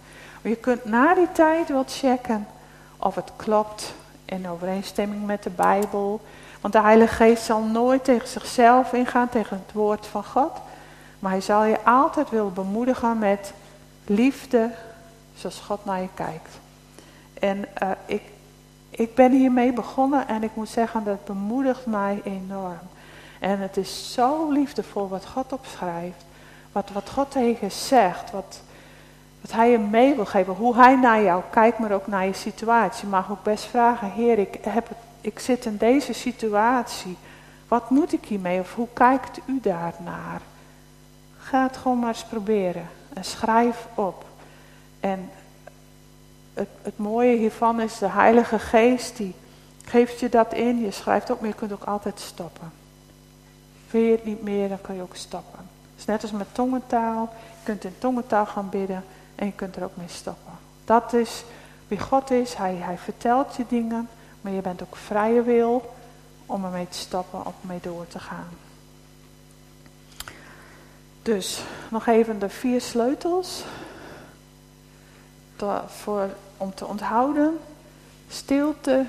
Je 0.48 0.56
kunt 0.56 0.84
na 0.84 1.14
die 1.14 1.32
tijd 1.32 1.68
wel 1.68 1.84
checken 1.86 2.46
of 2.96 3.14
het 3.14 3.30
klopt 3.36 3.94
in 4.24 4.48
overeenstemming 4.48 5.26
met 5.26 5.42
de 5.42 5.50
Bijbel. 5.50 6.20
Want 6.60 6.74
de 6.74 6.80
Heilige 6.80 7.14
Geest 7.14 7.44
zal 7.44 7.62
nooit 7.62 8.04
tegen 8.04 8.28
zichzelf 8.28 8.92
ingaan, 8.92 9.28
tegen 9.28 9.62
het 9.66 9.74
woord 9.74 10.06
van 10.06 10.24
God. 10.24 10.52
Maar 11.18 11.30
hij 11.30 11.40
zal 11.40 11.64
je 11.64 11.84
altijd 11.84 12.30
willen 12.30 12.54
bemoedigen 12.54 13.18
met 13.18 13.52
liefde, 14.04 14.70
zoals 15.34 15.60
God 15.60 15.84
naar 15.84 16.00
je 16.00 16.08
kijkt. 16.14 16.58
En 17.40 17.58
uh, 17.82 17.90
ik, 18.06 18.22
ik 18.90 19.14
ben 19.14 19.32
hiermee 19.32 19.72
begonnen 19.72 20.28
en 20.28 20.42
ik 20.42 20.54
moet 20.54 20.68
zeggen, 20.68 21.04
dat 21.04 21.24
bemoedigt 21.24 21.86
mij 21.86 22.20
enorm. 22.24 22.78
En 23.40 23.60
het 23.60 23.76
is 23.76 24.12
zo 24.12 24.50
liefdevol 24.50 25.08
wat 25.08 25.26
God 25.26 25.52
opschrijft. 25.52 26.24
Wat, 26.72 26.90
wat 26.92 27.10
God 27.10 27.30
tegen 27.30 27.70
zegt. 27.70 28.30
Wat, 28.30 28.60
wat 29.46 29.54
hij 29.54 29.70
je 29.70 29.78
mee 29.78 30.14
wil 30.14 30.26
geven. 30.26 30.54
Hoe 30.54 30.76
hij 30.76 30.96
naar 30.96 31.22
jou 31.22 31.42
kijkt, 31.50 31.78
maar 31.78 31.92
ook 31.92 32.06
naar 32.06 32.26
je 32.26 32.32
situatie. 32.32 33.04
Je 33.04 33.10
mag 33.10 33.30
ook 33.30 33.42
best 33.42 33.64
vragen, 33.64 34.10
Heer, 34.10 34.38
ik, 34.38 34.58
heb 34.60 34.88
ik 35.20 35.38
zit 35.38 35.64
in 35.64 35.76
deze 35.76 36.12
situatie. 36.12 37.16
Wat 37.68 37.90
moet 37.90 38.12
ik 38.12 38.24
hiermee? 38.24 38.60
Of 38.60 38.74
hoe 38.74 38.88
kijkt 38.92 39.38
u 39.44 39.58
daarnaar? 39.62 40.40
Ga 41.38 41.62
het 41.62 41.76
gewoon 41.76 41.98
maar 41.98 42.08
eens 42.08 42.24
proberen. 42.24 42.88
En 43.12 43.24
schrijf 43.24 43.86
op. 43.94 44.24
En 45.00 45.30
het, 46.54 46.68
het 46.82 46.98
mooie 46.98 47.36
hiervan 47.36 47.80
is 47.80 47.98
de 47.98 48.08
Heilige 48.08 48.58
Geest 48.58 49.16
die 49.16 49.34
geeft 49.84 50.20
je 50.20 50.28
dat 50.28 50.52
in. 50.52 50.80
Je 50.80 50.90
schrijft 50.90 51.30
op, 51.30 51.40
maar 51.40 51.48
je 51.48 51.54
kunt 51.54 51.72
ook 51.72 51.84
altijd 51.84 52.20
stoppen. 52.20 52.72
Wil 53.90 54.02
je 54.02 54.10
het 54.10 54.24
niet 54.24 54.42
meer, 54.42 54.68
dan 54.68 54.80
kan 54.80 54.94
je 54.94 55.02
ook 55.02 55.16
stoppen. 55.16 55.58
Het 55.58 55.98
is 55.98 56.04
net 56.04 56.22
als 56.22 56.30
met 56.30 56.54
tongentaal. 56.54 57.28
Je 57.32 57.64
kunt 57.64 57.84
in 57.84 57.94
tongentaal 57.98 58.46
gaan 58.46 58.68
bidden 58.68 59.04
en 59.36 59.46
je 59.46 59.52
kunt 59.52 59.76
er 59.76 59.84
ook 59.84 59.96
mee 59.96 60.08
stoppen. 60.08 60.52
Dat 60.84 61.12
is 61.12 61.44
wie 61.88 62.00
God 62.00 62.30
is. 62.30 62.54
Hij, 62.54 62.74
hij 62.74 62.98
vertelt 62.98 63.56
je 63.56 63.64
dingen, 63.68 64.08
maar 64.40 64.52
je 64.52 64.60
bent 64.60 64.82
ook 64.82 64.96
vrije 64.96 65.42
wil 65.42 65.94
om 66.46 66.64
ermee 66.64 66.88
te 66.88 66.98
stoppen 66.98 67.46
of 67.46 67.54
mee 67.60 67.78
door 67.82 68.06
te 68.08 68.18
gaan. 68.18 68.48
Dus 71.22 71.62
nog 71.88 72.06
even 72.06 72.38
de 72.38 72.48
vier 72.48 72.80
sleutels 72.80 73.64
om 76.56 76.74
te 76.74 76.86
onthouden. 76.86 77.58
Stilte, 78.28 79.06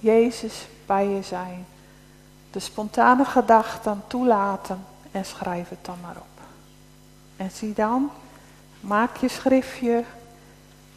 Jezus 0.00 0.66
bij 0.86 1.08
je 1.08 1.22
zijn. 1.22 1.66
De 2.50 2.60
spontane 2.60 3.24
gedachten 3.24 4.02
toelaten 4.06 4.84
en 5.10 5.24
schrijf 5.24 5.68
het 5.68 5.84
dan 5.84 5.96
maar 6.02 6.16
op. 6.16 6.40
En 7.36 7.50
zie 7.50 7.72
dan, 7.72 8.10
maak 8.80 9.16
je 9.16 9.28
schriftje, 9.28 10.04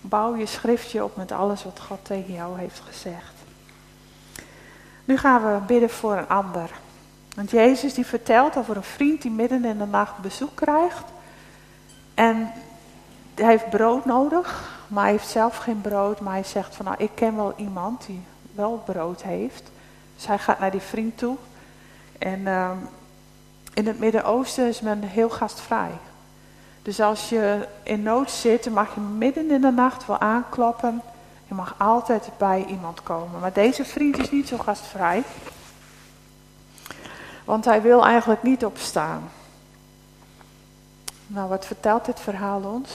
bouw 0.02 0.36
je 0.36 0.46
schriftje 0.46 1.04
op 1.04 1.16
met 1.16 1.32
alles 1.32 1.64
wat 1.64 1.80
God 1.88 2.06
tegen 2.06 2.34
jou 2.34 2.60
heeft 2.60 2.80
gezegd. 2.80 3.34
Nu 5.06 5.18
gaan 5.18 5.44
we 5.44 5.60
bidden 5.66 5.90
voor 5.90 6.18
een 6.18 6.28
ander. 6.28 6.70
Want 7.36 7.52
Jezus 7.52 7.94
die 7.94 8.06
vertelt 8.06 8.58
over 8.58 8.78
een 8.78 8.84
vriend 8.84 9.22
die 9.22 9.32
midden 9.32 9.66
in 9.66 9.78
de 9.78 9.86
nacht 9.86 10.18
bezoek 10.18 10.56
krijgt. 10.56 11.04
En 12.14 12.52
hij 13.36 13.50
heeft 13.50 13.70
brood 13.70 14.06
nodig, 14.06 14.80
maar 14.88 15.04
hij 15.04 15.12
heeft 15.12 15.28
zelf 15.28 15.58
geen 15.58 15.82
brood. 15.82 16.20
Maar 16.20 16.34
hij 16.34 16.44
zegt 16.44 16.76
van 16.76 16.86
nou, 16.86 16.98
ik 17.00 17.12
ken 17.14 17.36
wel 17.36 17.54
iemand 17.56 18.06
die 18.06 18.22
wel 18.56 18.84
brood 18.86 19.24
heeft. 19.24 19.72
Dus 20.16 20.28
hij 20.28 20.38
gaat 20.38 20.60
naar 20.60 20.72
die 20.72 20.82
vriend 20.82 21.18
toe. 21.18 21.36
En 22.18 22.48
ehm, 22.48 22.78
in 23.74 23.88
het 23.88 24.00
Midden-Oosten 24.00 24.68
is 24.68 24.82
men 24.82 25.02
heel 25.02 25.30
gastvrij. 25.30 25.92
Dus 26.84 27.00
als 27.00 27.30
je 27.30 27.68
in 27.84 28.04
nood 28.04 28.32
zit, 28.32 28.64
dan 28.64 28.74
mag 28.74 28.94
je 28.94 29.00
midden 29.00 29.52
in 29.52 29.62
de 29.62 29.72
nacht 29.72 30.06
wel 30.06 30.20
aankloppen. 30.20 31.02
Je 31.48 31.54
mag 31.54 31.76
altijd 31.78 32.30
bij 32.38 32.66
iemand 32.66 33.04
komen. 33.04 33.40
Maar 33.40 33.54
deze 33.54 33.86
vriend 33.86 34.18
is 34.18 34.32
niet 34.32 34.48
zo 34.48 34.58
gastvrij. 34.58 35.24
Want 37.46 37.66
hij 37.66 37.82
wil 37.82 38.06
eigenlijk 38.06 38.44
niet 38.44 38.66
opstaan. 38.66 39.30
Nou, 41.28 41.50
wat 41.50 41.66
vertelt 41.66 42.06
dit 42.06 42.20
verhaal 42.20 42.62
ons? 42.62 42.92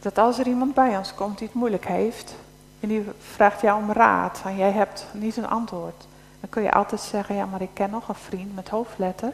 Dat 0.00 0.18
als 0.18 0.38
er 0.38 0.46
iemand 0.46 0.74
bij 0.74 0.96
ons 0.96 1.14
komt 1.14 1.38
die 1.38 1.46
het 1.46 1.56
moeilijk 1.56 1.86
heeft, 1.86 2.34
en 2.80 2.88
die 2.88 3.04
vraagt 3.18 3.60
jou 3.60 3.82
om 3.82 3.92
raad, 3.92 4.40
en 4.44 4.56
jij 4.56 4.70
hebt 4.70 5.06
niet 5.12 5.36
een 5.36 5.48
antwoord, 5.48 6.06
dan 6.40 6.50
kun 6.50 6.62
je 6.62 6.72
altijd 6.72 7.00
zeggen, 7.00 7.34
ja, 7.34 7.46
maar 7.46 7.62
ik 7.62 7.70
ken 7.72 7.90
nog 7.90 8.08
een 8.08 8.14
vriend 8.14 8.54
met 8.54 8.68
hoofdletter. 8.68 9.32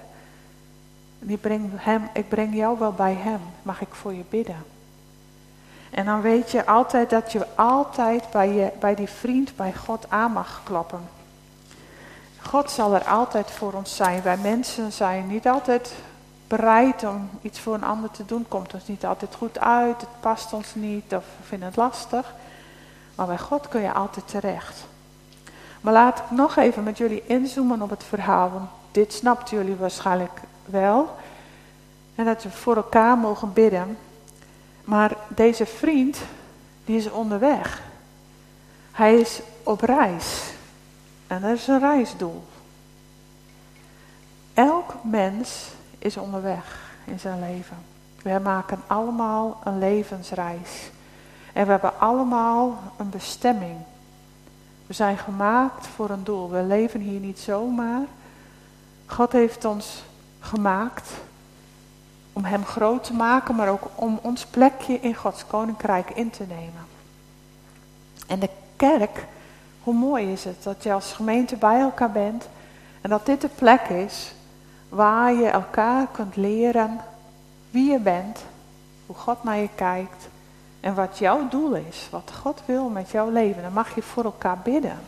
Hem, 1.75 2.09
ik 2.13 2.29
breng 2.29 2.55
jou 2.55 2.79
wel 2.79 2.93
bij 2.93 3.15
hem, 3.15 3.41
mag 3.63 3.81
ik 3.81 3.95
voor 3.95 4.15
je 4.15 4.25
bidden? 4.29 4.65
En 5.91 6.05
dan 6.05 6.21
weet 6.21 6.51
je 6.51 6.67
altijd 6.67 7.11
dat 7.11 7.33
je 7.33 7.47
altijd 7.55 8.31
bij, 8.31 8.53
je, 8.53 8.73
bij 8.81 8.95
die 8.95 9.09
vriend, 9.09 9.57
bij 9.57 9.75
God 9.75 10.11
aan 10.11 10.33
mag 10.33 10.61
kloppen. 10.65 11.09
God 12.43 12.71
zal 12.71 12.95
er 12.95 13.05
altijd 13.05 13.51
voor 13.51 13.73
ons 13.73 13.97
zijn. 13.97 14.23
Wij 14.23 14.37
mensen 14.37 14.93
zijn 14.93 15.27
niet 15.27 15.49
altijd 15.49 15.95
bereid 16.47 17.05
om 17.05 17.29
iets 17.43 17.61
voor 17.61 17.75
een 17.75 17.85
ander 17.85 18.11
te 18.11 18.25
doen. 18.25 18.45
Komt 18.49 18.75
ons 18.75 18.87
niet 18.87 19.05
altijd 19.05 19.35
goed 19.35 19.59
uit, 19.59 20.01
het 20.01 20.21
past 20.21 20.53
ons 20.53 20.75
niet 20.75 21.15
of 21.15 21.25
we 21.39 21.47
vinden 21.47 21.69
het 21.69 21.77
lastig. 21.77 22.35
Maar 23.15 23.27
bij 23.27 23.39
God 23.39 23.69
kun 23.69 23.81
je 23.81 23.93
altijd 23.93 24.29
terecht. 24.29 24.85
Maar 25.81 25.93
laat 25.93 26.19
ik 26.19 26.31
nog 26.31 26.57
even 26.57 26.83
met 26.83 26.99
jullie 26.99 27.23
inzoomen 27.27 27.83
op 27.83 27.91
het 27.91 28.05
verhaal. 28.05 28.51
Want 28.51 28.69
dit 28.91 29.13
snapten 29.13 29.57
jullie 29.57 29.77
waarschijnlijk 29.77 30.41
wel. 30.67 31.17
En 32.15 32.25
dat 32.25 32.43
we 32.43 32.51
voor 32.51 32.77
elkaar 32.77 33.19
mogen 33.19 33.53
bidden. 33.53 33.99
Maar 34.85 35.17
deze 35.29 35.67
vriend, 35.67 36.19
die 36.85 36.97
is 36.97 37.11
onderweg. 37.11 37.83
Hij 38.93 39.15
is 39.15 39.41
op 39.63 39.81
reis. 39.81 40.53
En 41.27 41.41
dat 41.41 41.51
is 41.51 41.67
een 41.67 41.81
reisdoel. 41.81 42.45
Elk 44.55 44.95
mens 45.03 45.69
is 45.99 46.17
onderweg 46.17 46.95
in 47.05 47.19
zijn 47.19 47.41
leven. 47.41 47.77
We 48.23 48.39
maken 48.43 48.83
allemaal 48.87 49.61
een 49.65 49.79
levensreis. 49.79 50.91
En 51.53 51.65
we 51.65 51.71
hebben 51.71 52.01
allemaal 52.01 52.79
een 52.97 53.11
bestemming. 53.11 53.77
We 54.87 54.95
zijn 54.95 55.19
gemaakt 55.19 55.87
voor 55.87 56.11
een 56.11 56.25
doel. 56.25 56.51
We 56.51 56.63
leven 56.63 57.01
hier 57.01 57.21
niet 57.21 57.39
zomaar. 57.39 58.03
God 59.07 59.33
heeft 59.33 59.65
ons 59.65 60.03
gemaakt 60.47 61.11
om 62.33 62.45
Hem 62.45 62.65
groot 62.65 63.05
te 63.05 63.13
maken, 63.13 63.55
maar 63.55 63.69
ook 63.69 63.89
om 63.95 64.19
ons 64.23 64.47
plekje 64.47 65.01
in 65.01 65.15
Gods 65.15 65.47
koninkrijk 65.47 66.11
in 66.11 66.31
te 66.31 66.45
nemen. 66.49 66.87
En 68.27 68.39
de 68.39 68.51
kerk 68.77 69.27
hoe 69.83 69.95
mooi 69.95 70.33
is 70.33 70.45
het 70.45 70.63
dat 70.63 70.83
je 70.83 70.93
als 70.93 71.13
gemeente 71.13 71.57
bij 71.57 71.81
elkaar 71.81 72.11
bent 72.11 72.49
en 73.01 73.11
dat 73.11 73.27
dit 73.27 73.41
de 73.41 73.49
plek 73.49 73.89
is 73.89 74.33
waar 74.89 75.33
je 75.33 75.49
elkaar 75.49 76.07
kunt 76.07 76.37
leren 76.37 77.01
wie 77.71 77.91
je 77.91 77.99
bent, 77.99 78.45
hoe 79.07 79.17
God 79.17 79.45
naar 79.45 79.57
je 79.57 79.69
kijkt 79.75 80.29
en 80.81 80.95
wat 80.95 81.19
jouw 81.19 81.49
doel 81.49 81.75
is, 81.75 82.09
wat 82.11 82.33
God 82.41 82.63
wil 82.67 82.89
met 82.89 83.11
jouw 83.11 83.31
leven. 83.31 83.63
Dan 83.63 83.73
mag 83.73 83.95
je 83.95 84.03
voor 84.03 84.25
elkaar 84.25 84.59
bidden. 84.59 84.99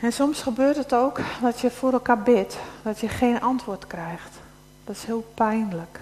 En 0.00 0.12
soms 0.12 0.42
gebeurt 0.42 0.76
het 0.76 0.92
ook 0.94 1.20
dat 1.42 1.60
je 1.60 1.70
voor 1.70 1.92
elkaar 1.92 2.22
bidt, 2.22 2.56
dat 2.82 3.00
je 3.00 3.08
geen 3.08 3.40
antwoord 3.40 3.86
krijgt. 3.86 4.38
Dat 4.84 4.96
is 4.96 5.04
heel 5.04 5.32
pijnlijk. 5.34 6.00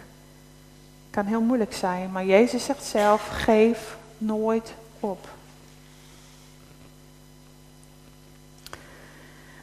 Kan 1.10 1.26
heel 1.26 1.40
moeilijk 1.40 1.74
zijn, 1.74 2.12
maar 2.12 2.24
Jezus 2.24 2.64
zegt 2.64 2.84
zelf: 2.84 3.28
geef 3.32 3.96
nooit 4.18 4.74
op. 5.00 5.28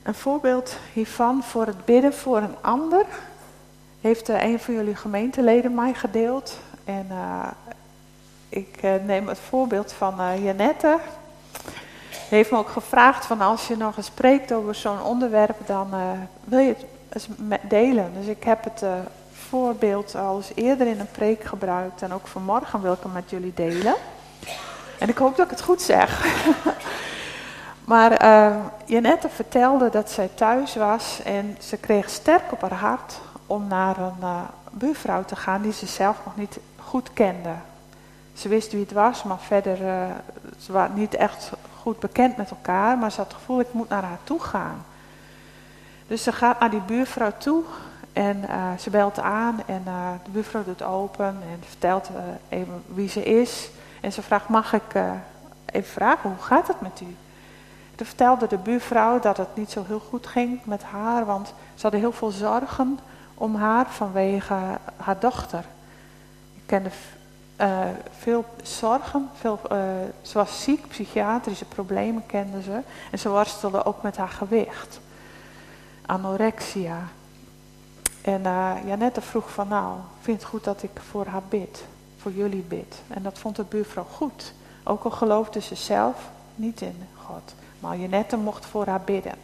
Een 0.03 0.15
voorbeeld 0.15 0.77
hiervan 0.93 1.43
voor 1.43 1.65
het 1.65 1.85
bidden 1.85 2.13
voor 2.13 2.37
een 2.37 2.55
ander 2.61 3.05
heeft 4.01 4.29
uh, 4.29 4.43
een 4.43 4.59
van 4.59 4.73
jullie 4.73 4.95
gemeenteleden 4.95 5.75
mij 5.75 5.93
gedeeld. 5.93 6.59
En 6.83 7.07
uh, 7.09 7.47
ik 8.49 8.83
uh, 8.83 8.93
neem 9.05 9.27
het 9.27 9.39
voorbeeld 9.39 9.91
van 9.91 10.43
Janette. 10.43 10.99
Heeft 12.35 12.51
me 12.51 12.57
ook 12.57 12.69
gevraagd 12.69 13.25
van 13.25 13.41
als 13.41 13.67
je 13.67 13.77
nog 13.77 13.97
eens 13.97 14.05
spreekt 14.05 14.53
over 14.53 14.75
zo'n 14.75 15.01
onderwerp, 15.03 15.57
dan 15.65 15.89
wil 16.43 16.59
je 16.59 16.67
het 16.67 16.85
eens 17.09 17.27
delen. 17.61 18.11
Dus 18.17 18.25
ik 18.25 18.43
heb 18.43 18.63
het 18.63 18.83
voorbeeld 19.31 20.15
al 20.15 20.35
eens 20.37 20.51
eerder 20.55 20.87
in 20.87 20.99
een 20.99 21.11
preek 21.11 21.43
gebruikt 21.43 22.01
en 22.01 22.13
ook 22.13 22.27
vanmorgen 22.27 22.81
wil 22.81 22.93
ik 22.93 23.03
hem 23.03 23.11
met 23.11 23.29
jullie 23.29 23.53
delen. 23.55 23.95
En 24.99 25.09
ik 25.09 25.17
hoop 25.17 25.35
dat 25.35 25.45
ik 25.45 25.51
het 25.51 25.61
goed 25.61 25.81
zeg. 25.81 26.23
Maar 27.85 28.23
uh, 28.23 28.55
Janette 28.85 29.29
vertelde 29.29 29.89
dat 29.89 30.11
zij 30.11 30.29
thuis 30.33 30.75
was 30.75 31.19
en 31.23 31.57
ze 31.59 31.77
kreeg 31.77 32.09
sterk 32.09 32.51
op 32.51 32.61
haar 32.61 32.73
hart 32.73 33.19
om 33.45 33.67
naar 33.67 33.97
een 33.97 34.45
buurvrouw 34.71 35.25
te 35.25 35.35
gaan 35.35 35.61
die 35.61 35.73
ze 35.73 35.85
zelf 35.85 36.17
nog 36.25 36.35
niet 36.35 36.57
goed 36.79 37.13
kende. 37.13 37.53
Ze 38.33 38.47
wist 38.47 38.71
wie 38.71 38.81
het 38.81 38.91
was, 38.91 39.23
maar 39.23 39.39
verder, 39.39 39.77
ze 40.59 40.71
waren 40.71 40.95
niet 40.95 41.15
echt 41.15 41.51
goed 41.85 41.99
bekend 41.99 42.37
met 42.37 42.49
elkaar, 42.49 42.97
maar 42.97 43.11
ze 43.11 43.17
had 43.17 43.27
het 43.27 43.35
gevoel, 43.35 43.59
ik 43.59 43.73
moet 43.73 43.89
naar 43.89 44.03
haar 44.03 44.19
toe 44.23 44.39
gaan. 44.39 44.85
Dus 46.07 46.23
ze 46.23 46.31
gaat 46.31 46.59
naar 46.59 46.69
die 46.69 46.81
buurvrouw 46.81 47.31
toe 47.37 47.63
en 48.13 48.45
ze 48.79 48.89
belt 48.89 49.19
aan 49.19 49.61
en 49.65 49.83
de 50.23 50.31
buurvrouw 50.31 50.63
doet 50.63 50.83
open 50.83 51.25
en 51.25 51.63
vertelt 51.67 52.09
even 52.49 52.83
wie 52.87 53.09
ze 53.09 53.23
is. 53.23 53.69
En 54.01 54.13
ze 54.13 54.21
vraagt, 54.21 54.49
mag 54.49 54.73
ik 54.73 54.95
even 55.65 55.91
vragen, 55.91 56.29
hoe 56.29 56.43
gaat 56.43 56.67
het 56.67 56.81
met 56.81 57.01
u? 57.01 57.15
Toen 57.95 58.05
vertelde 58.07 58.47
de 58.47 58.57
buurvrouw 58.57 59.19
dat 59.19 59.37
het 59.37 59.55
niet 59.55 59.71
zo 59.71 59.83
heel 59.87 60.01
goed 60.09 60.27
ging 60.27 60.59
met 60.63 60.83
haar, 60.83 61.25
want 61.25 61.47
ze 61.47 61.81
hadden 61.81 61.99
heel 61.99 62.11
veel 62.11 62.31
zorgen 62.31 62.99
om 63.33 63.55
haar 63.55 63.85
vanwege 63.89 64.55
haar 64.97 65.19
dochter. 65.19 65.65
Ik 66.55 66.63
kende 66.65 66.89
uh, 67.61 67.79
veel 68.17 68.45
zorgen, 68.63 69.29
veel, 69.39 69.59
uh, 69.71 69.77
ze 70.21 70.37
was 70.37 70.63
ziek, 70.63 70.87
psychiatrische 70.87 71.65
problemen 71.65 72.25
kende 72.25 72.61
ze. 72.61 72.79
En 73.11 73.19
ze 73.19 73.29
worstelde 73.29 73.85
ook 73.85 74.01
met 74.01 74.17
haar 74.17 74.29
gewicht. 74.29 74.99
Anorexia. 76.05 76.97
En 78.21 78.41
uh, 78.41 78.71
Janette 78.85 79.21
vroeg 79.21 79.51
van 79.51 79.67
nou, 79.67 79.97
vind 80.21 80.39
het 80.39 80.49
goed 80.49 80.63
dat 80.63 80.83
ik 80.83 80.91
voor 81.09 81.25
haar 81.25 81.43
bid, 81.49 81.83
voor 82.17 82.31
jullie 82.31 82.65
bid. 82.67 82.95
En 83.07 83.23
dat 83.23 83.39
vond 83.39 83.55
de 83.55 83.63
buurvrouw 83.63 84.07
goed. 84.11 84.53
Ook 84.83 85.03
al 85.03 85.11
geloofde 85.11 85.61
ze 85.61 85.75
zelf 85.75 86.29
niet 86.55 86.81
in 86.81 87.07
God. 87.25 87.53
Maar 87.79 87.97
Janette 87.97 88.37
mocht 88.37 88.65
voor 88.65 88.87
haar 88.87 89.01
bidden. 89.01 89.35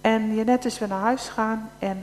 En 0.00 0.34
Janette 0.34 0.66
is 0.66 0.78
weer 0.78 0.88
naar 0.88 1.00
huis 1.00 1.28
gegaan 1.28 1.70
en 1.78 2.02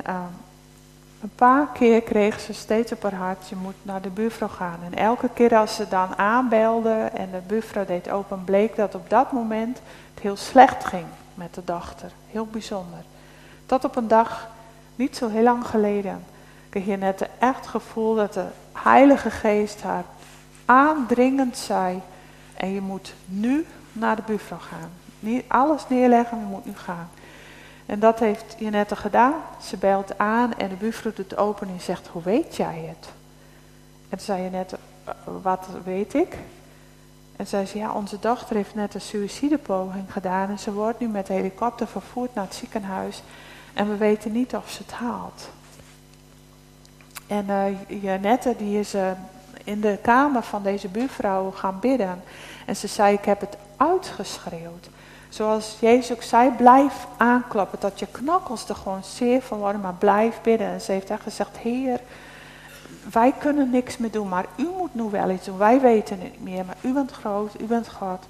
een 1.22 1.32
paar 1.36 1.68
keer 1.74 2.02
kreeg 2.02 2.40
ze 2.40 2.54
steeds 2.54 2.92
op 2.92 3.04
haar 3.04 3.14
hart, 3.14 3.50
je 3.50 3.56
moet 3.56 3.76
naar 3.82 4.02
de 4.02 4.10
buurvrouw 4.10 4.48
gaan. 4.48 4.80
En 4.86 4.98
elke 4.98 5.30
keer 5.34 5.56
als 5.56 5.76
ze 5.76 5.88
dan 5.88 6.18
aanbelde 6.18 7.10
en 7.14 7.32
de 7.32 7.42
buurvrouw 7.48 7.86
deed 7.86 8.10
open, 8.10 8.44
bleek 8.44 8.76
dat 8.76 8.96
op 8.96 9.10
dat 9.10 9.32
moment 9.32 9.80
het 10.14 10.24
heel 10.24 10.36
slecht 10.36 10.86
ging 10.86 11.06
met 11.34 11.54
de 11.54 11.64
dochter. 11.64 12.12
Heel 12.32 12.46
bijzonder. 12.46 13.00
Tot 13.66 13.84
op 13.84 13.96
een 13.96 14.08
dag, 14.08 14.50
niet 14.96 15.18
zo 15.18 15.30
heel 15.30 15.44
lang 15.44 15.68
geleden, 15.68 16.24
kreeg 16.70 16.86
je 16.86 16.98
net 16.98 17.30
echt 17.40 17.56
het 17.56 17.68
gevoel 17.68 18.16
dat 18.16 18.34
de 18.34 18.46
Heilige 18.72 19.32
Geest 19.32 19.82
haar 19.82 20.04
aandringend 20.66 21.58
zei. 21.58 22.02
En 22.54 22.74
je 22.74 22.82
moet 22.82 23.14
nu 23.26 23.66
naar 23.92 24.16
de 24.16 24.22
buurvrouw 24.26 24.60
gaan. 24.60 24.92
Alles 25.48 25.88
neerleggen, 25.88 26.40
je 26.40 26.46
moet 26.46 26.66
nu 26.66 26.76
gaan. 26.76 27.10
En 27.88 28.00
dat 28.00 28.20
heeft 28.20 28.56
Janette 28.58 28.96
gedaan. 28.96 29.34
Ze 29.62 29.78
belt 29.78 30.18
aan 30.18 30.58
en 30.58 30.70
de 30.70 30.76
buurvrouw 30.76 31.12
doet 31.16 31.38
open 31.38 31.68
en 31.68 31.82
zegt, 31.82 32.08
hoe 32.08 32.22
weet 32.22 32.56
jij 32.56 32.86
het? 32.88 33.10
En 34.10 34.20
zei 34.20 34.44
Janette, 34.44 34.78
wat 35.42 35.68
weet 35.84 36.14
ik? 36.14 36.38
En 37.36 37.48
zei 37.48 37.66
ze, 37.66 37.78
ja, 37.78 37.94
onze 37.94 38.20
dochter 38.20 38.56
heeft 38.56 38.76
net 38.76 38.94
een 38.94 39.02
suïcidepoging 39.02 40.12
gedaan 40.12 40.50
en 40.50 40.60
ze 40.60 40.74
wordt 40.74 41.00
nu 41.00 41.08
met 41.08 41.28
helikopter 41.28 41.88
vervoerd 41.88 42.34
naar 42.34 42.44
het 42.44 42.56
ziekenhuis. 42.56 43.24
En 43.74 43.90
we 43.90 43.98
weten 43.98 44.32
niet 44.32 44.56
of 44.56 44.70
ze 44.70 44.82
het 44.82 44.92
haalt. 44.92 45.50
En 47.28 47.46
uh, 47.48 48.04
Janette 48.04 48.56
die 48.58 48.80
is 48.80 48.96
uh, 48.96 49.12
in 49.64 49.82
de 49.82 49.98
kamer 50.02 50.44
van 50.44 50.64
deze 50.64 50.88
buurvrouw 50.88 51.52
gaan 51.52 51.80
bidden. 51.80 52.24
En 52.66 52.76
ze 52.76 52.88
zei, 52.88 53.14
ik 53.14 53.26
heb 53.26 53.40
het 53.40 53.58
uitgeschreeuwd. 53.78 54.90
Zoals 55.30 55.78
Jezus 55.80 56.12
ook 56.12 56.24
zei, 56.24 56.52
blijf 56.52 57.08
aanklappen. 57.18 57.80
Dat 57.80 58.00
je 58.00 58.08
knokkels 58.12 58.70
er 58.70 58.76
gewoon 58.76 59.04
zeer 59.04 59.42
van 59.42 59.58
worden, 59.58 59.82
maar 59.82 59.94
blijf 59.94 60.42
bidden. 60.42 60.68
En 60.68 60.82
ze 60.82 60.92
heeft 60.92 61.10
echt 61.10 61.22
gezegd, 61.22 61.58
Heer, 61.58 62.00
wij 63.12 63.34
kunnen 63.40 63.70
niks 63.70 63.98
meer 63.98 64.12
doen, 64.12 64.30
maar 64.30 64.46
u 64.56 64.68
moet 64.78 64.94
nu 64.94 65.04
wel 65.04 65.30
iets 65.30 65.46
doen. 65.46 65.58
Wij 65.58 65.82
weten 65.82 66.20
het 66.20 66.32
niet 66.32 66.44
meer, 66.44 66.66
maar 66.66 66.78
u 66.82 66.94
bent 66.94 67.12
groot, 67.12 67.62
u 67.62 67.64
bent 67.64 67.90
God. 67.90 68.26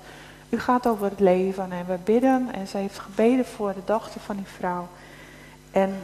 U 0.50 0.60
gaat 0.60 0.88
over 0.88 1.10
het 1.10 1.20
leven 1.20 1.72
en 1.72 1.86
we 1.88 1.98
bidden. 2.04 2.48
En 2.52 2.68
ze 2.68 2.78
heeft 2.78 3.00
gebeden 3.00 3.46
voor 3.46 3.74
de 3.74 3.84
dochter 3.86 4.22
van 4.22 4.36
die 4.36 4.48
vrouw. 4.58 4.88
En 5.72 5.96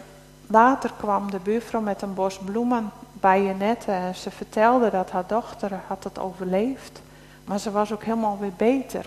later 0.47 0.91
kwam 0.97 1.31
de 1.31 1.39
buurvrouw 1.39 1.81
met 1.81 2.01
een 2.01 2.13
bos 2.13 2.37
bloemen 2.37 2.91
bij 3.13 3.43
Jeannette. 3.43 3.91
En 3.91 4.15
ze 4.15 4.31
vertelde 4.31 4.89
dat 4.89 5.11
haar 5.11 5.27
dochter 5.27 5.71
had 5.87 6.03
het 6.03 6.19
overleefd. 6.19 7.01
Maar 7.45 7.59
ze 7.59 7.71
was 7.71 7.91
ook 7.93 8.03
helemaal 8.03 8.37
weer 8.39 8.53
beter. 8.57 9.05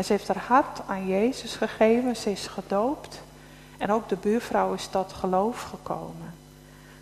En 0.00 0.06
ze 0.06 0.12
heeft 0.12 0.28
haar 0.28 0.44
hart 0.46 0.80
aan 0.86 1.06
Jezus 1.06 1.56
gegeven, 1.56 2.16
ze 2.16 2.30
is 2.30 2.46
gedoopt. 2.46 3.22
En 3.78 3.92
ook 3.92 4.08
de 4.08 4.16
buurvrouw 4.16 4.72
is 4.72 4.86
tot 4.86 5.12
geloof 5.12 5.62
gekomen. 5.62 6.34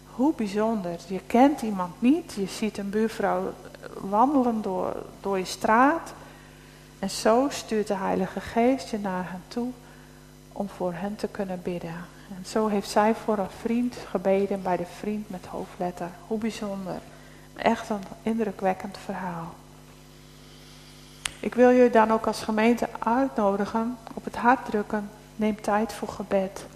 Hoe 0.07 0.33
bijzonder. 0.35 0.97
Je 1.07 1.21
kent 1.27 1.63
iemand 1.63 1.93
niet, 1.99 2.33
je 2.33 2.47
ziet 2.47 2.79
een 2.79 2.91
buurvrouw 2.91 3.53
wandelen 4.01 4.63
door, 4.63 5.03
door 5.21 5.39
je 5.39 5.45
straat. 5.45 6.13
En 6.99 7.11
zo 7.11 7.47
stuurt 7.51 7.87
de 7.87 7.95
Heilige 7.95 8.41
Geest 8.41 8.89
je 8.89 8.99
naar 8.99 9.31
hen 9.31 9.43
toe 9.49 9.71
om 10.53 10.69
voor 10.69 10.93
hen 10.93 11.17
te 11.17 11.29
kunnen 11.29 11.63
bidden. 11.63 12.05
En 12.37 12.47
zo 12.47 12.67
heeft 12.67 12.91
zij 12.91 13.15
voor 13.15 13.39
een 13.39 13.51
vriend 13.61 13.97
gebeden 14.11 14.63
bij 14.63 14.77
de 14.77 14.87
vriend 14.99 15.31
met 15.31 15.47
hoofdletter. 15.47 16.09
Hoe 16.27 16.39
bijzonder. 16.39 16.99
Echt 17.57 17.89
een 17.89 18.03
indrukwekkend 18.23 18.99
verhaal. 19.05 19.55
Ik 21.41 21.55
wil 21.55 21.73
jullie 21.73 21.91
dan 21.91 22.13
ook 22.13 22.27
als 22.27 22.43
gemeente 22.43 22.89
uitnodigen, 22.99 23.99
op 24.15 24.25
het 24.25 24.37
hart 24.37 24.65
drukken, 24.65 25.11
neem 25.37 25.61
tijd 25.61 25.93
voor 25.93 26.09
gebed. 26.09 26.67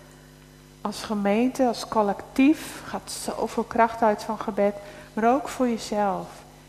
Als 0.81 1.03
gemeente, 1.03 1.67
als 1.67 1.89
collectief 1.89 2.83
gaat 2.87 3.11
zoveel 3.11 3.63
kracht 3.63 4.03
uit 4.03 4.23
van 4.23 4.39
gebed, 4.39 4.75
maar 5.13 5.35
ook 5.35 5.49
voor 5.49 5.69
jezelf. 5.69 6.27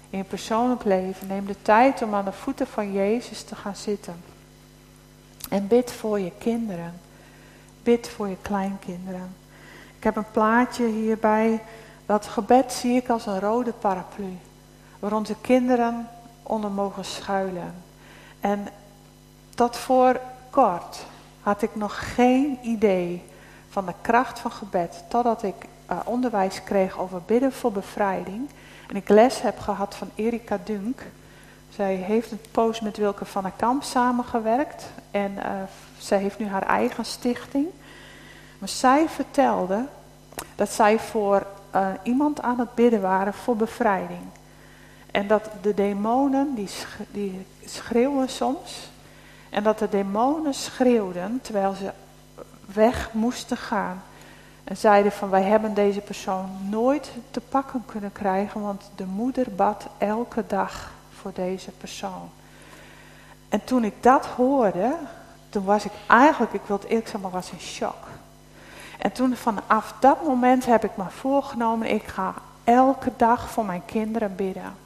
In 0.09 0.17
je 0.17 0.23
persoonlijk 0.23 0.83
leven, 0.83 1.27
neem 1.27 1.45
de 1.45 1.61
tijd 1.61 2.01
om 2.01 2.15
aan 2.15 2.25
de 2.25 2.31
voeten 2.31 2.67
van 2.67 2.91
Jezus 2.91 3.43
te 3.43 3.55
gaan 3.55 3.75
zitten. 3.75 4.15
En 5.49 5.67
bid 5.67 5.91
voor 5.91 6.19
je 6.19 6.31
kinderen. 6.37 6.93
Bid 7.83 8.09
voor 8.09 8.27
je 8.27 8.37
kleinkinderen. 8.41 9.35
Ik 9.97 10.03
heb 10.03 10.15
een 10.15 10.31
plaatje 10.31 10.85
hierbij. 10.85 11.61
Dat 12.05 12.27
gebed 12.27 12.73
zie 12.73 12.95
ik 12.95 13.09
als 13.09 13.25
een 13.25 13.39
rode 13.39 13.73
paraplu. 13.73 14.37
Waar 14.99 15.13
onze 15.13 15.35
kinderen 15.41 16.07
onder 16.53 16.71
mogen 16.71 17.05
schuilen. 17.05 17.73
En 18.39 18.67
tot 19.55 19.77
voor 19.77 20.19
kort 20.49 21.05
had 21.41 21.61
ik 21.61 21.75
nog 21.75 22.13
geen 22.15 22.59
idee 22.61 23.23
van 23.69 23.85
de 23.85 23.93
kracht 24.01 24.39
van 24.39 24.51
gebed. 24.51 25.03
Totdat 25.07 25.43
ik 25.43 25.55
uh, 25.91 25.97
onderwijs 26.03 26.63
kreeg 26.63 26.99
over 26.99 27.21
bidden 27.25 27.51
voor 27.51 27.71
bevrijding. 27.71 28.49
En 28.87 28.95
ik 28.95 29.09
les 29.09 29.41
heb 29.41 29.59
gehad 29.59 29.95
van 29.95 30.09
Erika 30.15 30.59
Dunk. 30.63 31.01
Zij 31.69 31.95
heeft 31.95 32.31
een 32.31 32.41
poos 32.51 32.79
met 32.79 32.97
Wilke 32.97 33.25
van 33.25 33.43
der 33.43 33.53
Kamp 33.55 33.83
samengewerkt. 33.83 34.85
En 35.11 35.31
uh, 35.31 35.45
zij 35.97 36.17
heeft 36.17 36.39
nu 36.39 36.47
haar 36.47 36.67
eigen 36.67 37.05
stichting. 37.05 37.65
Maar 38.59 38.69
zij 38.69 39.09
vertelde 39.09 39.85
dat 40.55 40.69
zij 40.69 40.99
voor 40.99 41.45
uh, 41.75 41.87
iemand 42.03 42.41
aan 42.41 42.59
het 42.59 42.75
bidden 42.75 43.01
waren 43.01 43.33
voor 43.33 43.55
bevrijding. 43.55 44.21
En 45.13 45.27
dat 45.27 45.49
de 45.61 45.73
demonen, 45.73 46.55
die, 46.55 46.69
die 47.11 47.45
schreeuwen 47.65 48.29
soms. 48.29 48.89
En 49.49 49.63
dat 49.63 49.79
de 49.79 49.89
demonen 49.89 50.53
schreeuwden 50.53 51.39
terwijl 51.41 51.73
ze 51.73 51.91
weg 52.73 53.09
moesten 53.11 53.57
gaan. 53.57 54.03
En 54.63 54.77
zeiden 54.77 55.11
van 55.11 55.29
wij 55.29 55.43
hebben 55.43 55.73
deze 55.73 55.99
persoon 55.99 56.49
nooit 56.69 57.11
te 57.31 57.39
pakken 57.39 57.83
kunnen 57.85 58.11
krijgen. 58.11 58.61
Want 58.61 58.89
de 58.95 59.05
moeder 59.05 59.55
bad 59.55 59.87
elke 59.97 60.43
dag 60.47 60.91
voor 61.19 61.31
deze 61.33 61.71
persoon. 61.71 62.29
En 63.49 63.63
toen 63.63 63.83
ik 63.83 63.95
dat 63.99 64.25
hoorde, 64.25 64.95
toen 65.49 65.63
was 65.63 65.85
ik 65.85 65.93
eigenlijk, 66.07 66.53
ik 66.53 66.61
wil 66.67 66.75
het 66.75 66.85
eerlijk 66.85 67.07
zeggen, 67.07 67.21
maar 67.21 67.31
was 67.31 67.51
in 67.51 67.59
shock. 67.59 68.07
En 68.99 69.11
toen 69.11 69.35
vanaf 69.35 69.93
dat 69.99 70.23
moment 70.27 70.65
heb 70.65 70.83
ik 70.83 70.97
me 70.97 71.09
voorgenomen, 71.09 71.89
ik 71.89 72.03
ga 72.03 72.33
elke 72.63 73.11
dag 73.17 73.49
voor 73.49 73.65
mijn 73.65 73.85
kinderen 73.85 74.35
bidden. 74.35 74.82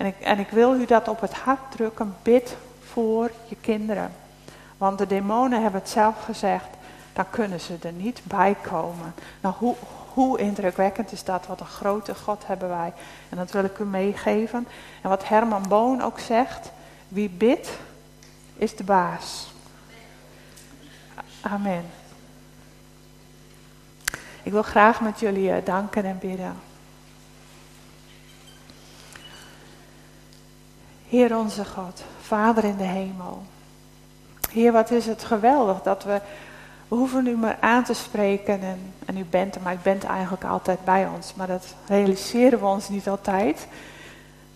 En 0.00 0.06
ik, 0.06 0.20
en 0.20 0.38
ik 0.38 0.50
wil 0.50 0.74
u 0.74 0.84
dat 0.84 1.08
op 1.08 1.20
het 1.20 1.34
hart 1.34 1.70
drukken. 1.70 2.16
Bid 2.22 2.56
voor 2.92 3.30
je 3.48 3.56
kinderen. 3.60 4.12
Want 4.78 4.98
de 4.98 5.06
demonen 5.06 5.62
hebben 5.62 5.80
het 5.80 5.90
zelf 5.90 6.24
gezegd. 6.24 6.66
Dan 7.12 7.24
kunnen 7.30 7.60
ze 7.60 7.76
er 7.82 7.92
niet 7.92 8.20
bij 8.24 8.56
komen. 8.62 9.14
Nou, 9.40 9.54
hoe, 9.58 9.74
hoe 10.12 10.38
indrukwekkend 10.38 11.12
is 11.12 11.24
dat? 11.24 11.46
Wat 11.46 11.60
een 11.60 11.66
grote 11.66 12.14
God 12.14 12.46
hebben 12.46 12.68
wij. 12.68 12.92
En 13.28 13.36
dat 13.36 13.50
wil 13.50 13.64
ik 13.64 13.78
u 13.78 13.84
meegeven. 13.84 14.68
En 15.02 15.08
wat 15.08 15.28
Herman 15.28 15.68
Boon 15.68 16.02
ook 16.02 16.18
zegt. 16.18 16.70
Wie 17.08 17.28
bidt, 17.28 17.70
is 18.56 18.76
de 18.76 18.84
baas. 18.84 19.52
Amen. 21.40 21.84
Ik 24.42 24.52
wil 24.52 24.62
graag 24.62 25.00
met 25.00 25.20
jullie 25.20 25.52
eh, 25.52 25.64
danken 25.64 26.04
en 26.04 26.18
bidden. 26.18 26.69
Heer 31.10 31.36
onze 31.36 31.64
God, 31.64 32.02
Vader 32.20 32.64
in 32.64 32.76
de 32.76 32.84
hemel. 32.84 33.42
Heer, 34.50 34.72
wat 34.72 34.90
is 34.90 35.06
het 35.06 35.24
geweldig 35.24 35.82
dat 35.82 36.04
we, 36.04 36.20
we 36.88 36.94
hoeven 36.94 37.26
u 37.26 37.36
maar 37.36 37.56
aan 37.60 37.84
te 37.84 37.94
spreken 37.94 38.60
en, 38.60 38.92
en 39.06 39.16
u 39.16 39.24
bent 39.24 39.54
er, 39.54 39.60
maar 39.60 39.74
u 39.74 39.78
bent 39.82 40.04
eigenlijk 40.04 40.44
altijd 40.44 40.84
bij 40.84 41.08
ons. 41.14 41.34
Maar 41.34 41.46
dat 41.46 41.74
realiseren 41.86 42.58
we 42.58 42.66
ons 42.66 42.88
niet 42.88 43.08
altijd. 43.08 43.66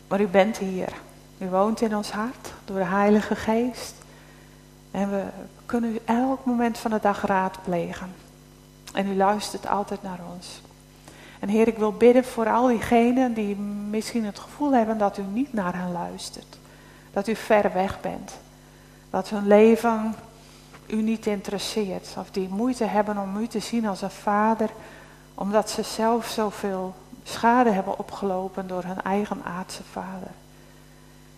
Maar 0.08 0.20
u 0.20 0.26
bent 0.26 0.58
hier. 0.58 0.92
U 1.38 1.48
woont 1.48 1.80
in 1.80 1.96
ons 1.96 2.10
hart 2.10 2.52
door 2.64 2.78
de 2.78 2.84
Heilige 2.84 3.36
Geest. 3.36 3.94
En 4.90 5.10
we 5.10 5.22
kunnen 5.66 5.94
u 5.94 5.98
elk 6.04 6.44
moment 6.44 6.78
van 6.78 6.90
de 6.90 7.00
dag 7.00 7.26
raadplegen. 7.26 8.14
En 8.92 9.06
u 9.06 9.16
luistert 9.16 9.68
altijd 9.68 10.02
naar 10.02 10.20
ons. 10.34 10.60
En 11.44 11.50
Heer, 11.50 11.68
ik 11.68 11.78
wil 11.78 11.92
bidden 11.92 12.24
voor 12.24 12.48
al 12.48 12.66
diegenen 12.66 13.34
die 13.34 13.56
misschien 13.90 14.24
het 14.24 14.38
gevoel 14.38 14.72
hebben 14.72 14.98
dat 14.98 15.18
u 15.18 15.22
niet 15.22 15.52
naar 15.52 15.76
hen 15.76 15.92
luistert. 15.92 16.58
dat 17.12 17.28
u 17.28 17.36
ver 17.36 17.72
weg 17.72 18.00
bent. 18.00 18.38
Dat 19.10 19.28
hun 19.28 19.46
leven 19.46 20.14
u 20.86 21.02
niet 21.02 21.26
interesseert. 21.26 22.14
Of 22.18 22.30
die 22.30 22.48
moeite 22.48 22.84
hebben 22.84 23.18
om 23.18 23.36
u 23.36 23.46
te 23.46 23.58
zien 23.58 23.86
als 23.86 24.02
een 24.02 24.10
vader, 24.10 24.70
omdat 25.34 25.70
ze 25.70 25.82
zelf 25.82 26.26
zoveel 26.26 26.94
schade 27.22 27.70
hebben 27.70 27.98
opgelopen 27.98 28.66
door 28.66 28.82
hun 28.84 29.02
eigen 29.02 29.44
aardse 29.44 29.82
vader. 29.82 30.30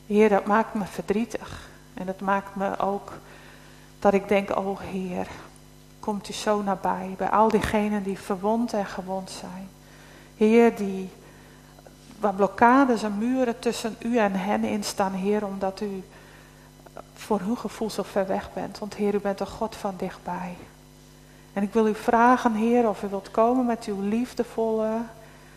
Heer, 0.07 0.29
dat 0.29 0.47
maakt 0.47 0.75
me 0.75 0.85
verdrietig. 0.85 1.69
En 1.95 2.07
dat 2.07 2.21
maakt 2.21 2.55
me 2.55 2.79
ook 2.79 3.13
dat 3.99 4.15
ik 4.15 4.29
denk, 4.29 4.57
oh 4.57 4.81
Heer, 4.81 5.27
komt 6.01 6.29
u 6.29 6.33
zo 6.33 6.63
nabij 6.63 7.15
bij 7.17 7.31
al 7.31 7.49
diegenen 7.49 8.03
die 8.03 8.19
verwond 8.19 8.73
en 8.73 8.87
gewond 8.87 9.31
zijn. 9.31 9.69
Heer, 10.37 10.77
die 10.77 11.09
waar 12.21 12.35
blokkades 12.35 13.03
en 13.03 13.19
muren 13.19 13.59
tussen 13.59 13.97
u 13.99 14.19
en 14.19 14.33
hen 14.33 14.65
in 14.65 14.85
staan, 14.85 15.13
Heer, 15.13 15.47
omdat 15.47 15.81
u 15.81 16.03
voor 17.15 17.41
hun 17.41 17.57
gevoel 17.57 17.91
zo 17.91 18.03
ver 18.03 18.27
weg 18.27 18.53
bent. 18.53 18.79
Want 18.79 18.95
Heer, 18.95 19.15
u 19.15 19.21
bent 19.21 19.41
een 19.41 19.47
God 19.47 19.77
van 19.77 19.95
dichtbij. 19.97 20.57
En 21.53 21.63
ik 21.63 21.73
wil 21.73 21.87
u 21.87 21.95
vragen, 21.95 22.55
Heer, 22.55 22.89
of 22.89 23.03
u 23.03 23.09
wilt 23.09 23.31
komen 23.31 23.67
met 23.67 23.85
uw 23.85 24.01
liefdevolle, 24.01 24.91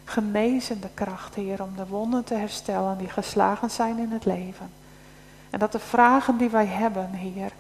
genezende 0.04 0.90
kracht, 0.94 1.36
Heer, 1.36 1.64
om 1.64 1.76
de 1.76 1.88
wonden 1.88 2.24
te 2.24 2.34
herstellen 2.34 2.98
die 2.98 3.10
geslagen 3.10 3.72
zijn 3.72 3.98
in 3.98 4.12
het 4.12 4.26
leven. 4.26 4.72
En 5.50 5.60
dat 5.60 5.72
de 5.72 5.80
vragen 5.80 6.38
die 6.38 6.50
wij 6.50 6.66
hebben, 6.66 7.10
Heer, 7.12 7.52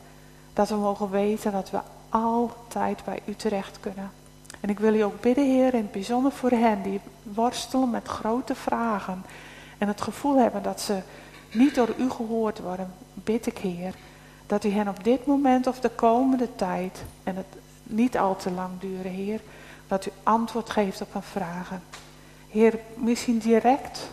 dat 0.54 0.70
we 0.70 0.76
mogen 0.76 1.10
weten 1.10 1.52
dat 1.52 1.70
we 1.70 1.80
altijd 2.10 3.04
bij 3.06 3.20
u 3.26 3.36
terecht 3.36 3.80
kunnen. 3.80 4.12
En 4.62 4.70
ik 4.70 4.80
wil 4.80 4.94
u 4.94 5.02
ook 5.02 5.22
bidden, 5.22 5.46
Heer, 5.46 5.74
in 5.74 5.82
het 5.82 5.92
bijzonder 5.92 6.32
voor 6.32 6.52
hen 6.52 6.82
die 6.82 7.02
worstelen 7.24 7.90
met 7.90 8.08
grote 8.08 8.56
vragen 8.56 9.24
en 9.78 9.88
het 9.88 10.02
gevoel 10.02 10.38
hebben 10.38 10.64
dat 10.64 10.82
ze 10.82 11.00
niet 11.54 11.76
door 11.76 11.94
u 11.98 12.10
gehoord 12.10 12.60
worden, 12.60 12.94
bid 13.14 13.46
ik, 13.46 13.58
Heer, 13.58 13.94
dat 14.48 14.64
u 14.64 14.70
hen 14.70 14.88
op 14.88 15.04
dit 15.04 15.26
moment 15.26 15.68
of 15.68 15.80
de 15.80 15.90
komende 15.90 16.56
tijd, 16.56 17.04
en 17.24 17.36
het 17.36 17.46
niet 17.84 18.18
al 18.18 18.36
te 18.36 18.52
lang 18.52 18.80
duren, 18.80 19.12
Heer, 19.12 19.42
dat 19.88 20.06
u 20.06 20.12
antwoord 20.24 20.70
geeft 20.70 21.02
op 21.02 21.14
hun 21.14 21.22
vragen. 21.22 21.84
Heer, 22.50 22.80
misschien 22.96 23.38
direct, 23.38 24.10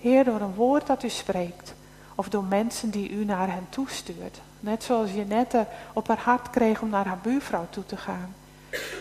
Heer, 0.00 0.24
door 0.24 0.40
een 0.40 0.54
woord 0.54 0.86
dat 0.86 1.02
u 1.02 1.08
spreekt, 1.08 1.74
of 2.14 2.28
door 2.28 2.44
mensen 2.44 2.90
die 2.90 3.10
u 3.10 3.24
naar 3.24 3.52
hen 3.52 3.66
toestuurt. 3.68 4.40
Net 4.60 4.82
zoals 4.82 5.12
Jeannette 5.12 5.66
op 5.92 6.08
haar 6.08 6.20
hart 6.20 6.50
kreeg 6.50 6.82
om 6.82 6.88
naar 6.88 7.06
haar 7.06 7.18
buurvrouw 7.22 7.66
toe 7.70 7.86
te 7.86 7.96
gaan. 7.96 8.34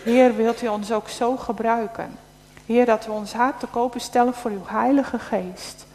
Heer, 0.03 0.35
wilt 0.35 0.61
u 0.61 0.67
ons 0.67 0.91
ook 0.91 1.09
zo 1.09 1.37
gebruiken? 1.37 2.17
Heer, 2.65 2.85
dat 2.85 3.05
we 3.05 3.11
ons 3.11 3.33
hart 3.33 3.59
te 3.59 3.67
kopen 3.67 4.01
stellen 4.01 4.33
voor 4.33 4.51
uw 4.51 4.65
Heilige 4.65 5.19
Geest. 5.19 5.85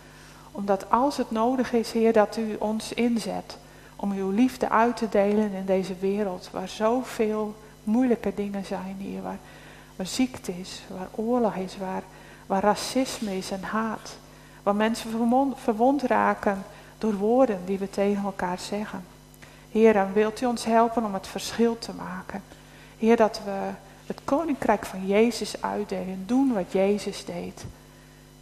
Omdat 0.52 0.90
als 0.90 1.16
het 1.16 1.30
nodig 1.30 1.72
is, 1.72 1.92
Heer, 1.92 2.12
dat 2.12 2.36
u 2.36 2.56
ons 2.58 2.92
inzet 2.92 3.58
om 3.96 4.12
uw 4.12 4.30
liefde 4.30 4.68
uit 4.68 4.96
te 4.96 5.08
delen 5.08 5.52
in 5.52 5.64
deze 5.64 5.94
wereld 6.00 6.48
waar 6.52 6.68
zoveel 6.68 7.54
moeilijke 7.84 8.32
dingen 8.34 8.64
zijn, 8.64 8.96
Heer. 8.98 9.22
Waar, 9.96 10.06
ziekte 10.06 10.52
is, 10.60 10.82
waar 10.96 11.08
oorlog 11.14 11.54
is, 11.54 11.76
waar, 12.46 12.62
racisme 12.62 13.36
is 13.36 13.50
en 13.50 13.62
haat. 13.62 14.16
Waar 14.62 14.76
mensen 14.76 15.10
verwond, 15.10 15.54
verwond 15.58 16.02
raken 16.02 16.64
door 16.98 17.14
woorden 17.14 17.60
die 17.64 17.78
we 17.78 17.90
tegen 17.90 18.24
elkaar 18.24 18.58
zeggen. 18.58 19.04
Heer, 19.70 19.92
dan 19.92 20.12
wilt 20.12 20.40
u 20.40 20.46
ons 20.46 20.64
helpen 20.64 21.04
om 21.04 21.14
het 21.14 21.26
verschil 21.26 21.78
te 21.78 21.92
maken. 21.92 22.42
Heer, 22.98 23.16
dat 23.16 23.40
we 23.44 23.70
het 24.06 24.20
koninkrijk 24.24 24.86
van 24.86 25.06
Jezus 25.06 25.62
uitdelen, 25.62 26.22
doen 26.26 26.52
wat 26.52 26.72
Jezus 26.72 27.24
deed. 27.24 27.64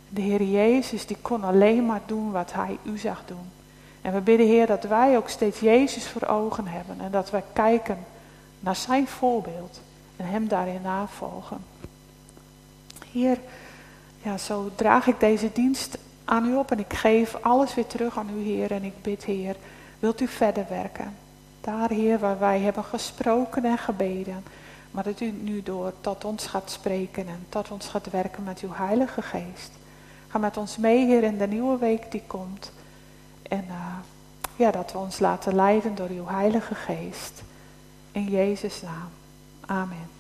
De 0.09 0.21
Heer 0.21 0.43
Jezus, 0.43 1.07
die 1.07 1.17
kon 1.23 1.45
alleen 1.45 1.87
maar 1.87 2.03
doen 2.07 2.33
wat 2.33 2.53
Hij 2.53 2.79
u 2.83 2.99
zag 2.99 3.23
doen. 3.27 3.51
En 4.03 4.13
we 4.13 4.21
bidden, 4.21 4.47
Heer, 4.47 4.67
dat 4.67 4.83
wij 4.83 5.17
ook 5.17 5.29
steeds 5.29 5.61
Jezus 5.61 6.09
voor 6.09 6.27
ogen 6.27 6.67
hebben 6.67 7.01
en 7.01 7.11
dat 7.11 7.31
wij 7.31 7.43
kijken 7.53 7.99
naar 8.61 8.77
Zijn 8.77 9.07
voorbeeld 9.07 9.81
en 10.17 10.27
Hem 10.27 10.49
daarin 10.49 10.83
navolgen. 10.83 11.65
Heer, 13.13 13.39
ja, 14.23 14.39
zo 14.39 14.71
draag 14.75 15.07
ik 15.07 15.21
deze 15.21 15.51
dienst 15.53 15.99
aan 16.25 16.47
u 16.49 16.57
op 16.57 16.71
en 16.71 16.79
ik 16.79 16.93
geef 16.93 17.35
alles 17.41 17.75
weer 17.75 17.87
terug 17.87 18.19
aan 18.19 18.31
u, 18.39 18.43
Heer. 18.43 18.71
En 18.71 18.85
ik 18.85 19.03
bid, 19.03 19.25
Heer, 19.25 19.57
wilt 19.99 20.21
u 20.21 20.29
verder 20.29 20.67
werken? 20.69 21.24
Daar, 21.65 21.91
Heer, 21.91 22.19
waar 22.19 22.39
wij 22.39 22.61
hebben 22.61 22.85
gesproken 22.85 23.65
en 23.65 23.79
gebeden. 23.79 24.45
Maar 24.91 25.05
dat 25.05 25.21
u 25.21 25.31
nu 25.31 25.63
door 25.63 25.93
tot 26.01 26.25
ons 26.25 26.47
gaat 26.47 26.71
spreken 26.71 27.29
en 27.29 27.47
tot 27.49 27.71
ons 27.71 27.89
gaat 27.89 28.11
werken 28.11 28.43
met 28.43 28.61
uw 28.61 28.73
Heilige 28.73 29.23
Geest. 29.23 29.71
Ga 30.29 30.39
met 30.39 30.57
ons 30.57 30.77
mee, 30.77 31.07
Heer, 31.07 31.23
in 31.23 31.39
de 31.39 31.47
nieuwe 31.47 31.79
week 31.79 32.11
die 32.11 32.23
komt. 32.27 32.73
En 33.43 33.65
uh, 33.69 33.97
ja, 34.57 34.71
dat 34.71 34.93
we 34.93 34.99
ons 34.99 35.19
laten 35.19 35.55
leiden 35.55 35.95
door 35.95 36.09
uw 36.09 36.27
Heilige 36.27 36.75
Geest. 36.75 37.43
In 38.13 38.25
Jezus' 38.25 38.83
naam. 38.83 39.11
Amen. 39.67 40.14